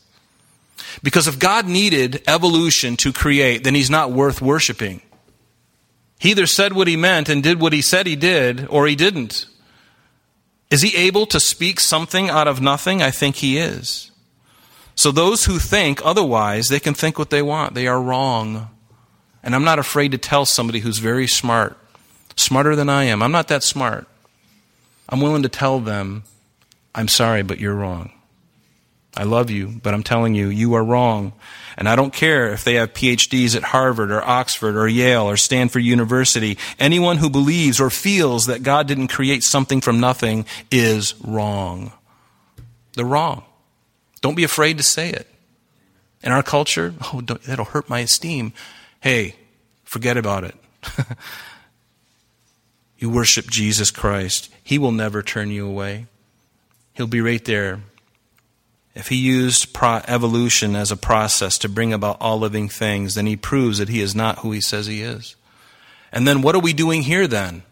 Because 1.02 1.26
if 1.26 1.38
God 1.38 1.66
needed 1.66 2.22
evolution 2.26 2.96
to 2.98 3.12
create, 3.12 3.64
then 3.64 3.74
he's 3.74 3.90
not 3.90 4.12
worth 4.12 4.40
worshiping. 4.40 5.00
He 6.18 6.30
either 6.30 6.46
said 6.46 6.72
what 6.72 6.88
he 6.88 6.96
meant 6.96 7.28
and 7.28 7.42
did 7.42 7.60
what 7.60 7.72
he 7.72 7.82
said 7.82 8.06
he 8.06 8.16
did, 8.16 8.66
or 8.68 8.86
he 8.86 8.96
didn't. 8.96 9.46
Is 10.70 10.82
he 10.82 10.96
able 10.96 11.26
to 11.26 11.40
speak 11.40 11.80
something 11.80 12.28
out 12.28 12.46
of 12.46 12.60
nothing? 12.60 13.02
I 13.02 13.10
think 13.10 13.36
he 13.36 13.56
is. 13.56 14.10
So 14.94 15.10
those 15.10 15.44
who 15.44 15.58
think 15.58 16.04
otherwise, 16.04 16.68
they 16.68 16.80
can 16.80 16.92
think 16.92 17.18
what 17.18 17.30
they 17.30 17.40
want. 17.40 17.74
They 17.74 17.86
are 17.86 18.02
wrong. 18.02 18.68
And 19.42 19.54
I'm 19.54 19.64
not 19.64 19.78
afraid 19.78 20.12
to 20.12 20.18
tell 20.18 20.44
somebody 20.44 20.80
who's 20.80 20.98
very 20.98 21.26
smart, 21.26 21.78
smarter 22.36 22.74
than 22.74 22.88
I 22.88 23.04
am. 23.04 23.22
I'm 23.22 23.32
not 23.32 23.48
that 23.48 23.62
smart. 23.62 24.06
I'm 25.08 25.20
willing 25.20 25.44
to 25.44 25.48
tell 25.48 25.78
them, 25.80 26.24
I'm 26.94 27.08
sorry, 27.08 27.42
but 27.42 27.60
you're 27.60 27.74
wrong. 27.74 28.10
I 29.16 29.22
love 29.22 29.50
you, 29.50 29.80
but 29.82 29.94
I'm 29.94 30.02
telling 30.02 30.34
you, 30.34 30.48
you 30.48 30.74
are 30.74 30.84
wrong. 30.84 31.32
And 31.78 31.88
I 31.88 31.96
don't 31.96 32.12
care 32.12 32.52
if 32.52 32.64
they 32.64 32.74
have 32.74 32.92
PhDs 32.92 33.56
at 33.56 33.62
Harvard 33.62 34.10
or 34.10 34.22
Oxford 34.22 34.76
or 34.76 34.88
Yale 34.88 35.22
or 35.22 35.36
Stanford 35.36 35.84
University. 35.84 36.58
Anyone 36.78 37.18
who 37.18 37.30
believes 37.30 37.80
or 37.80 37.88
feels 37.88 38.46
that 38.46 38.64
God 38.64 38.88
didn't 38.88 39.08
create 39.08 39.44
something 39.44 39.80
from 39.80 40.00
nothing 40.00 40.44
is 40.70 41.14
wrong. 41.24 41.92
They're 42.94 43.04
wrong. 43.06 43.44
Don't 44.20 44.34
be 44.34 44.44
afraid 44.44 44.76
to 44.78 44.82
say 44.82 45.08
it. 45.10 45.28
In 46.22 46.32
our 46.32 46.42
culture, 46.42 46.94
oh, 47.14 47.20
that'll 47.20 47.64
hurt 47.64 47.88
my 47.88 48.00
esteem. 48.00 48.52
Hey, 49.00 49.36
forget 49.84 50.16
about 50.16 50.44
it. 50.44 50.56
You 52.98 53.10
worship 53.10 53.48
Jesus 53.48 53.90
Christ. 53.90 54.52
He 54.62 54.76
will 54.76 54.92
never 54.92 55.22
turn 55.22 55.50
you 55.50 55.66
away. 55.66 56.06
He'll 56.94 57.06
be 57.06 57.20
right 57.20 57.44
there. 57.44 57.80
If 58.98 59.08
he 59.08 59.16
used 59.16 59.72
pro- 59.72 60.02
evolution 60.08 60.74
as 60.74 60.90
a 60.90 60.96
process 60.96 61.56
to 61.58 61.68
bring 61.68 61.92
about 61.92 62.16
all 62.20 62.36
living 62.40 62.68
things, 62.68 63.14
then 63.14 63.26
he 63.26 63.36
proves 63.36 63.78
that 63.78 63.88
he 63.88 64.00
is 64.00 64.12
not 64.12 64.40
who 64.40 64.50
he 64.50 64.60
says 64.60 64.86
he 64.86 65.02
is. 65.02 65.36
And 66.10 66.26
then 66.26 66.42
what 66.42 66.56
are 66.56 66.60
we 66.60 66.72
doing 66.72 67.02
here 67.02 67.28
then? 67.28 67.62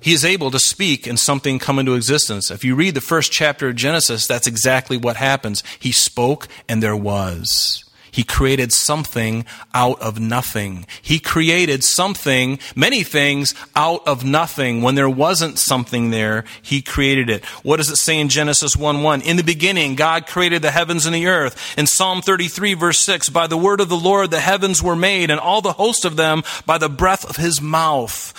He 0.00 0.12
is 0.12 0.24
able 0.24 0.50
to 0.50 0.58
speak 0.58 1.06
and 1.06 1.20
something 1.20 1.60
come 1.60 1.78
into 1.78 1.94
existence. 1.94 2.50
If 2.50 2.64
you 2.64 2.74
read 2.74 2.96
the 2.96 3.00
first 3.00 3.30
chapter 3.30 3.68
of 3.68 3.76
Genesis, 3.76 4.26
that's 4.26 4.48
exactly 4.48 4.96
what 4.96 5.14
happens. 5.14 5.62
He 5.78 5.92
spoke 5.92 6.48
and 6.68 6.82
there 6.82 6.96
was. 6.96 7.84
He 8.18 8.24
created 8.24 8.72
something 8.72 9.44
out 9.72 10.00
of 10.00 10.18
nothing. 10.18 10.86
He 11.00 11.20
created 11.20 11.84
something, 11.84 12.58
many 12.74 13.04
things 13.04 13.54
out 13.76 14.08
of 14.08 14.24
nothing. 14.24 14.82
When 14.82 14.96
there 14.96 15.08
wasn't 15.08 15.56
something 15.56 16.10
there, 16.10 16.42
He 16.60 16.82
created 16.82 17.30
it. 17.30 17.44
What 17.62 17.76
does 17.76 17.90
it 17.90 17.96
say 17.98 18.18
in 18.18 18.28
Genesis 18.28 18.76
1 18.76 19.04
1? 19.04 19.20
In 19.20 19.36
the 19.36 19.44
beginning, 19.44 19.94
God 19.94 20.26
created 20.26 20.62
the 20.62 20.72
heavens 20.72 21.06
and 21.06 21.14
the 21.14 21.28
earth. 21.28 21.78
In 21.78 21.86
Psalm 21.86 22.20
33 22.20 22.74
verse 22.74 22.98
6, 23.02 23.28
by 23.28 23.46
the 23.46 23.56
word 23.56 23.80
of 23.80 23.88
the 23.88 23.96
Lord 23.96 24.32
the 24.32 24.40
heavens 24.40 24.82
were 24.82 24.96
made 24.96 25.30
and 25.30 25.38
all 25.38 25.60
the 25.60 25.74
host 25.74 26.04
of 26.04 26.16
them 26.16 26.42
by 26.66 26.76
the 26.76 26.88
breath 26.88 27.24
of 27.24 27.36
His 27.36 27.62
mouth. 27.62 28.34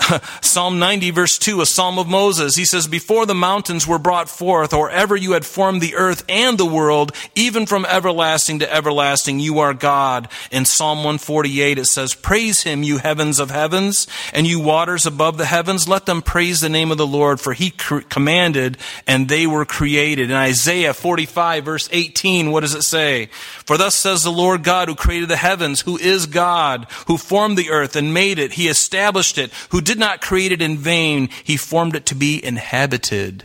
Psalm 0.40 0.78
90 0.78 1.10
verse 1.10 1.38
2, 1.38 1.60
a 1.60 1.66
psalm 1.66 1.98
of 1.98 2.08
Moses. 2.08 2.56
He 2.56 2.64
says, 2.64 2.86
Before 2.86 3.26
the 3.26 3.34
mountains 3.34 3.86
were 3.86 3.98
brought 3.98 4.28
forth, 4.28 4.72
or 4.72 4.90
ever 4.90 5.16
you 5.16 5.32
had 5.32 5.46
formed 5.46 5.80
the 5.80 5.94
earth 5.94 6.24
and 6.28 6.58
the 6.58 6.66
world, 6.66 7.12
even 7.34 7.66
from 7.66 7.84
everlasting 7.84 8.58
to 8.60 8.72
everlasting, 8.72 9.40
you 9.40 9.58
are 9.60 9.74
God. 9.74 10.28
In 10.50 10.64
Psalm 10.64 10.98
148 10.98 11.78
it 11.78 11.86
says, 11.86 12.14
Praise 12.14 12.62
him, 12.62 12.82
you 12.82 12.98
heavens 12.98 13.38
of 13.38 13.50
heavens, 13.50 14.06
and 14.32 14.46
you 14.46 14.60
waters 14.60 15.06
above 15.06 15.38
the 15.38 15.46
heavens. 15.46 15.88
Let 15.88 16.06
them 16.06 16.22
praise 16.22 16.60
the 16.60 16.68
name 16.68 16.90
of 16.90 16.98
the 16.98 17.06
Lord, 17.06 17.40
for 17.40 17.52
he 17.52 17.70
cr- 17.70 18.00
commanded 18.00 18.78
and 19.06 19.28
they 19.28 19.46
were 19.46 19.64
created. 19.64 20.30
In 20.30 20.36
Isaiah 20.36 20.94
45 20.94 21.64
verse 21.64 21.88
18, 21.92 22.50
what 22.50 22.60
does 22.60 22.74
it 22.74 22.82
say? 22.82 23.26
For 23.66 23.76
thus 23.76 23.94
says 23.94 24.22
the 24.22 24.30
Lord 24.30 24.64
God 24.64 24.88
who 24.88 24.94
created 24.94 25.28
the 25.28 25.36
heavens, 25.36 25.82
who 25.82 25.96
is 25.98 26.26
God, 26.26 26.86
who 27.06 27.16
formed 27.16 27.56
the 27.56 27.70
earth 27.70 27.96
and 27.96 28.14
made 28.14 28.38
it. 28.38 28.52
He 28.52 28.68
established 28.68 29.38
it, 29.38 29.52
who 29.70 29.80
did 29.84 29.98
not 29.98 30.20
create 30.20 30.52
it 30.52 30.62
in 30.62 30.76
vain. 30.76 31.28
He 31.42 31.56
formed 31.56 31.94
it 31.94 32.06
to 32.06 32.14
be 32.14 32.44
inhabited. 32.44 33.44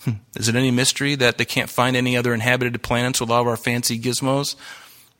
Hmm. 0.00 0.12
Is 0.36 0.48
it 0.48 0.56
any 0.56 0.70
mystery 0.70 1.14
that 1.14 1.38
they 1.38 1.44
can't 1.44 1.70
find 1.70 1.96
any 1.96 2.16
other 2.16 2.34
inhabited 2.34 2.82
planets 2.82 3.20
with 3.20 3.30
all 3.30 3.42
of 3.42 3.48
our 3.48 3.56
fancy 3.56 3.98
gizmos? 3.98 4.56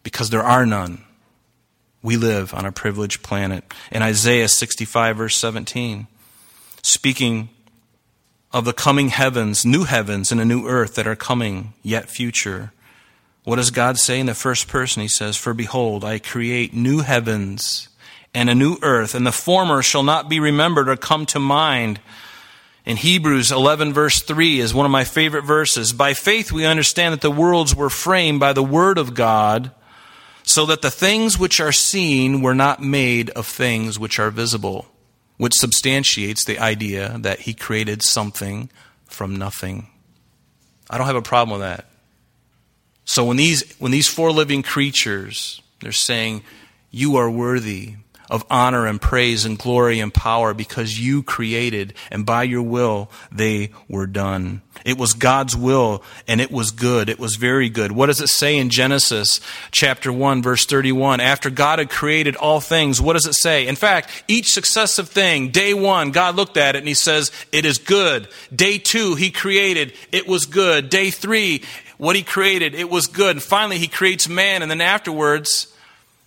Because 0.03 0.31
there 0.31 0.43
are 0.43 0.67
none. 0.67 1.05
We 2.03 2.17
live 2.17 2.53
on 2.53 2.67
a 2.67 2.73
privileged 2.73 3.23
planet. 3.23 3.65
In 3.91 4.03
Isaiah 4.03 4.49
65, 4.49 5.17
verse 5.17 5.37
17, 5.39 6.07
speaking 6.83 7.49
of 8.53 8.67
the 8.67 8.75
coming 8.75 9.09
heavens, 9.09 9.65
new 9.65 9.85
heavens 9.85 10.31
and 10.31 10.41
a 10.41 10.45
new 10.45 10.69
earth 10.69 10.95
that 10.97 11.07
are 11.07 11.17
coming, 11.17 11.73
yet 11.83 12.11
future. 12.11 12.73
What 13.45 13.57
does 13.57 13.71
God 13.71 13.99
say 13.99 14.21
in 14.21 14.27
the 14.27 14.35
first 14.35 14.69
person? 14.69 15.03
He 15.03 15.09
says, 15.09 15.37
For 15.37 15.55
behold, 15.55 16.05
I 16.05 16.19
create 16.19 16.75
new 16.75 17.01
heavens 17.01 17.89
and 18.35 18.51
a 18.51 18.55
new 18.55 18.77
earth, 18.83 19.15
and 19.15 19.27
the 19.27 19.33
former 19.33 19.81
shall 19.81 20.03
not 20.03 20.29
be 20.29 20.41
remembered 20.41 20.89
or 20.89 20.97
come 20.97 21.25
to 21.27 21.39
mind. 21.39 22.01
In 22.85 22.97
Hebrews 22.97 23.51
11 23.51 23.93
verse 23.95 24.21
3 24.21 24.61
is 24.61 24.75
one 24.75 24.85
of 24.85 24.93
my 24.93 25.05
favorite 25.05 25.45
verses. 25.45 25.93
By 25.93 26.13
faith 26.13 26.53
we 26.53 26.67
understand 26.67 27.13
that 27.13 27.21
the 27.21 27.31
worlds 27.31 27.75
were 27.75 27.89
framed 27.89 28.41
by 28.41 28.53
the 28.53 28.63
word 28.63 28.99
of 28.99 29.15
God, 29.15 29.71
so 30.43 30.67
that 30.67 30.83
the 30.83 30.91
things 30.91 31.39
which 31.39 31.61
are 31.61 31.73
seen 31.73 32.43
were 32.43 32.55
not 32.55 32.83
made 32.83 33.31
of 33.31 33.47
things 33.47 33.99
which 33.99 34.19
are 34.19 34.31
visible, 34.31 34.87
which 35.39 35.55
substantiates 35.55 36.45
the 36.45 36.59
idea 36.59 37.17
that 37.21 37.41
he 37.41 37.55
created 37.55 38.03
something 38.03 38.69
from 39.07 39.37
nothing. 39.37 39.87
I 40.91 40.99
don't 40.99 41.07
have 41.07 41.17
a 41.17 41.23
problem 41.23 41.59
with 41.59 41.67
that. 41.67 41.87
So 43.07 43.25
when 43.25 43.37
these, 43.37 43.75
when 43.79 43.93
these 43.93 44.09
four 44.09 44.33
living 44.33 44.63
creatures, 44.63 45.63
they're 45.81 45.93
saying, 45.93 46.43
you 46.91 47.17
are 47.17 47.31
worthy, 47.31 47.97
of 48.35 48.45
honor 48.51 48.85
and 48.85 49.01
praise 49.01 49.45
and 49.45 49.57
glory 49.57 50.01
and 50.01 50.13
power 50.13 50.53
because 50.53 50.99
you 50.99 51.23
created 51.23 51.95
and 52.11 52.27
by 52.27 52.43
your 52.43 52.63
will 52.63 53.09
they 53.31 53.71
were 53.89 54.09
done. 54.09 54.61
It 54.85 54.99
was 54.99 55.13
God's 55.13 55.57
will 55.57 56.03
and 56.27 56.41
it 56.41 56.51
was 56.51 56.73
good. 56.73 57.09
It 57.09 57.21
was 57.21 57.37
very 57.37 57.69
good. 57.69 57.93
What 57.93 58.07
does 58.07 58.21
it 58.21 58.29
say 58.29 58.57
in 58.59 58.71
Genesis 58.71 59.41
chapter 59.71 60.13
1 60.13 60.43
verse 60.43 60.67
31? 60.67 61.21
After 61.21 61.49
God 61.49 61.79
had 61.79 61.91
created 61.91 62.35
all 62.35 62.61
things, 62.61 63.01
what 63.01 63.13
does 63.13 63.27
it 63.27 63.35
say? 63.35 63.69
In 63.69 63.77
fact, 63.77 64.25
each 64.27 64.49
successive 64.53 65.09
thing, 65.09 65.51
day 65.51 65.73
1, 65.73 66.11
God 66.11 66.35
looked 66.35 66.57
at 66.57 66.75
it 66.75 66.81
and 66.81 66.89
he 66.89 66.95
says, 66.95 67.31
it 67.53 67.65
is 67.65 67.79
good. 67.79 68.27
Day 68.53 68.79
2, 68.79 69.15
he 69.15 69.31
created, 69.31 69.93
it 70.11 70.27
was 70.27 70.47
good. 70.47 70.91
Day 70.91 71.11
3, 71.11 71.63
what 71.99 72.17
he 72.17 72.25
created, 72.25 72.75
it 72.75 72.91
was 72.91 73.07
good. 73.07 73.37
And 73.37 73.43
finally, 73.43 73.79
he 73.79 73.87
creates 73.87 74.29
man 74.29 74.63
and 74.63 74.71
then 74.73 74.81
afterwards, 74.81 75.69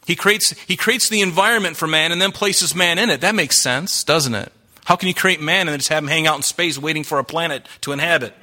he 0.07 0.15
creates, 0.15 0.57
he 0.61 0.77
creates 0.77 1.09
the 1.09 1.21
environment 1.21 1.75
for 1.75 1.85
man 1.85 2.13
and 2.13 2.21
then 2.21 2.31
places 2.31 2.73
man 2.73 2.97
in 2.97 3.09
it. 3.09 3.19
That 3.19 3.35
makes 3.35 3.61
sense, 3.61 4.05
doesn't 4.05 4.33
it? 4.33 4.53
How 4.85 4.95
can 4.95 5.09
you 5.09 5.13
create 5.13 5.41
man 5.41 5.67
and 5.67 5.69
then 5.69 5.79
just 5.79 5.89
have 5.89 6.01
him 6.01 6.07
hang 6.07 6.25
out 6.25 6.37
in 6.37 6.43
space 6.43 6.77
waiting 6.77 7.03
for 7.03 7.19
a 7.19 7.25
planet 7.25 7.67
to 7.81 7.91
inhabit? 7.91 8.33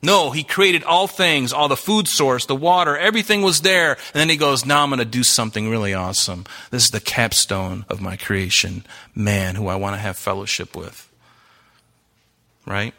No, 0.00 0.30
he 0.30 0.44
created 0.44 0.84
all 0.84 1.08
things, 1.08 1.52
all 1.52 1.66
the 1.66 1.76
food 1.76 2.06
source, 2.06 2.46
the 2.46 2.54
water, 2.54 2.96
everything 2.96 3.42
was 3.42 3.62
there. 3.62 3.94
And 4.14 4.20
then 4.20 4.28
he 4.28 4.36
goes, 4.36 4.64
now 4.64 4.84
I'm 4.84 4.90
going 4.90 5.00
to 5.00 5.04
do 5.04 5.24
something 5.24 5.68
really 5.68 5.92
awesome. 5.92 6.44
This 6.70 6.84
is 6.84 6.90
the 6.90 7.00
capstone 7.00 7.84
of 7.88 8.00
my 8.00 8.16
creation, 8.16 8.84
man 9.16 9.56
who 9.56 9.66
I 9.66 9.74
want 9.74 9.94
to 9.94 10.00
have 10.00 10.16
fellowship 10.16 10.76
with. 10.76 11.10
Right? 12.64 12.94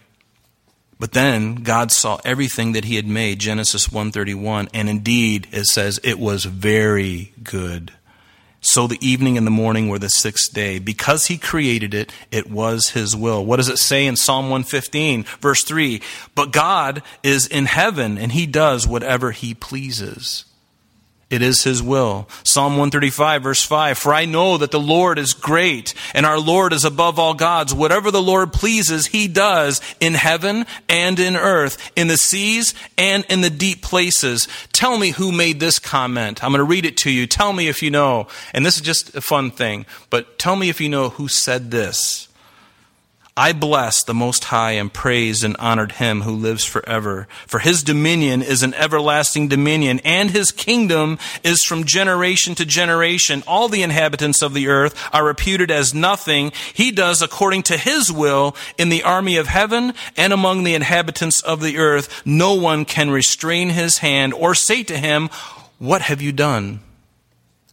But 1.00 1.14
then 1.14 1.56
God 1.56 1.92
saw 1.92 2.20
everything 2.26 2.74
that 2.74 2.86
he 2.86 2.98
had 2.98 3.08
made, 3.08 3.40
Genesis 3.40 3.88
1:31, 3.88 4.68
and 4.74 4.90
indeed 4.90 5.48
it 5.52 5.66
says 5.66 6.00
it 6.04 6.20
was 6.20 6.44
very 6.44 7.32
good. 7.42 7.94
So 8.62 8.88
the 8.88 9.00
evening 9.00 9.38
and 9.38 9.48
the 9.48 9.52
morning 9.52 9.88
were 9.88 10.00
the 10.00 10.10
sixth 10.10 10.54
day. 10.54 10.80
Because 10.80 11.28
he 11.28 11.38
created 11.38 11.94
it, 11.94 12.12
it 12.30 12.52
was 12.52 12.90
his 12.90 13.16
will. 13.16 13.46
What 13.46 13.56
does 13.56 13.70
it 13.70 13.80
say 13.80 14.06
in 14.06 14.18
Psalm 14.18 14.50
115, 14.50 15.24
verse 15.40 15.64
3? 15.64 16.02
But 16.36 16.52
God 16.52 17.02
is 17.24 17.48
in 17.48 17.66
heaven 17.68 18.18
and 18.18 18.34
he 18.34 18.46
does 18.46 18.86
whatever 18.86 19.32
he 19.32 19.54
pleases. 19.54 20.44
It 21.30 21.44
is 21.44 21.64
His 21.64 21.84
will. 21.84 22.28
Psalm 22.44 22.74
135 22.74 23.44
verse 23.44 23.64
5, 23.64 23.98
For 23.98 24.14
I 24.14 24.26
know 24.26 24.58
that 24.58 24.72
the 24.72 24.80
Lord 24.80 25.20
is 25.20 25.34
great 25.34 25.94
and 26.16 26.26
our 26.26 26.40
Lord 26.40 26.74
is 26.74 26.86
above 26.86 27.20
all 27.20 27.36
gods. 27.36 27.74
Whatever 27.74 28.10
the 28.10 28.22
Lord 28.22 28.52
pleases, 28.52 29.08
He 29.08 29.28
does 29.28 29.80
in 30.00 30.16
heaven 30.16 30.66
and 30.88 31.20
in 31.20 31.36
earth, 31.36 31.92
in 31.96 32.08
the 32.08 32.18
seas 32.18 32.74
and 32.98 33.26
in 33.30 33.42
the 33.42 33.52
deep 33.52 33.84
places. 33.84 34.48
Tell 34.72 34.98
me 34.98 35.12
who 35.12 35.32
made 35.32 35.60
this 35.60 35.78
comment. 35.78 36.44
I'm 36.44 36.52
going 36.52 36.60
to 36.60 36.64
read 36.64 36.86
it 36.86 36.98
to 36.98 37.12
you. 37.12 37.28
Tell 37.28 37.54
me 37.54 37.68
if 37.68 37.84
you 37.84 37.92
know. 37.92 38.28
And 38.54 38.66
this 38.66 38.78
is 38.78 38.82
just 38.82 39.16
a 39.16 39.22
fun 39.22 39.52
thing, 39.52 39.86
but 40.10 40.40
tell 40.40 40.56
me 40.56 40.70
if 40.70 40.82
you 40.82 40.90
know 40.90 41.10
who 41.10 41.28
said 41.28 41.70
this. 41.70 42.29
I 43.40 43.54
bless 43.54 44.04
the 44.04 44.14
Most 44.14 44.44
High 44.44 44.74
and 44.74 44.92
praised 44.92 45.46
and 45.46 45.56
honored 45.60 45.94
him 45.94 46.24
who 46.24 46.34
lives 46.34 46.66
forever. 46.66 47.26
For 47.48 47.60
his 47.60 47.84
dominion 47.84 48.42
is 48.42 48.64
an 48.64 48.74
everlasting 48.74 49.48
dominion, 49.48 50.02
and 50.04 50.30
his 50.30 50.52
kingdom 50.52 51.18
is 51.42 51.64
from 51.64 51.86
generation 51.86 52.54
to 52.56 52.66
generation. 52.66 53.42
All 53.48 53.70
the 53.70 53.82
inhabitants 53.82 54.42
of 54.42 54.54
the 54.54 54.68
earth 54.68 54.94
are 55.14 55.24
reputed 55.24 55.72
as 55.72 55.94
nothing. 55.94 56.52
He 56.74 56.92
does 56.92 57.22
according 57.22 57.64
to 57.64 57.78
his 57.78 58.12
will 58.12 58.58
in 58.78 58.90
the 58.90 59.04
army 59.04 59.38
of 59.38 59.48
heaven 59.48 59.94
and 60.18 60.34
among 60.34 60.66
the 60.66 60.76
inhabitants 60.76 61.42
of 61.42 61.62
the 61.62 61.78
earth. 61.78 62.22
No 62.26 62.56
one 62.56 62.84
can 62.84 63.10
restrain 63.10 63.70
his 63.70 64.00
hand 64.00 64.34
or 64.34 64.54
say 64.54 64.84
to 64.84 64.98
him, 64.98 65.30
What 65.78 66.02
have 66.02 66.22
you 66.22 66.34
done? 66.34 66.82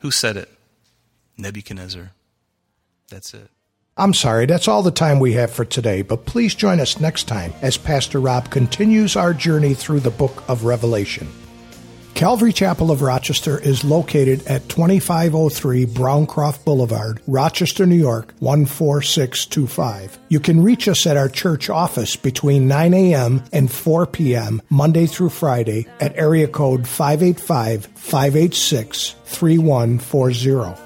Who 0.03 0.13
said 0.13 0.37
it? 0.37 0.49
Nebuchadnezzar. 1.37 2.13
That's 3.09 3.35
it. 3.35 3.51
I'm 3.99 4.13
sorry, 4.13 4.45
that's 4.45 4.69
all 4.69 4.83
the 4.83 4.91
time 4.91 5.21
we 5.21 5.33
have 5.35 5.51
for 5.51 5.65
today, 5.65 6.03
but 6.03 6.27
please 6.27 6.55
join 6.55 6.81
us 6.81 7.01
next 7.01 7.25
time 7.25 7.55
as 7.63 7.79
Pastor 7.79 8.21
Rob 8.21 8.51
continues 8.51 9.17
our 9.17 9.33
journey 9.33 9.73
through 9.73 10.01
the 10.01 10.11
book 10.11 10.45
of 10.49 10.65
Revelation. 10.65 11.29
Calvary 12.13 12.53
Chapel 12.53 12.91
of 12.91 13.01
Rochester 13.01 13.59
is 13.59 13.85
located 13.85 14.47
at 14.47 14.69
2503 14.69 15.87
Browncroft 15.87 16.63
Boulevard, 16.67 17.23
Rochester, 17.27 17.87
New 17.87 17.97
York 17.97 18.35
14625. 18.41 20.19
You 20.29 20.41
can 20.41 20.63
reach 20.63 20.89
us 20.89 21.07
at 21.07 21.17
our 21.17 21.31
church 21.31 21.71
office 21.71 22.17
between 22.17 22.69
9 22.69 22.93
a.m. 22.93 23.45
and 23.51 23.73
4 23.73 24.07
p.m. 24.07 24.61
Monday 24.69 25.07
through 25.07 25.31
Friday 25.31 25.87
at 26.01 26.17
area 26.19 26.49
code 26.49 26.87
585 26.87 27.87
586 27.87 29.15
3140. 29.25 30.86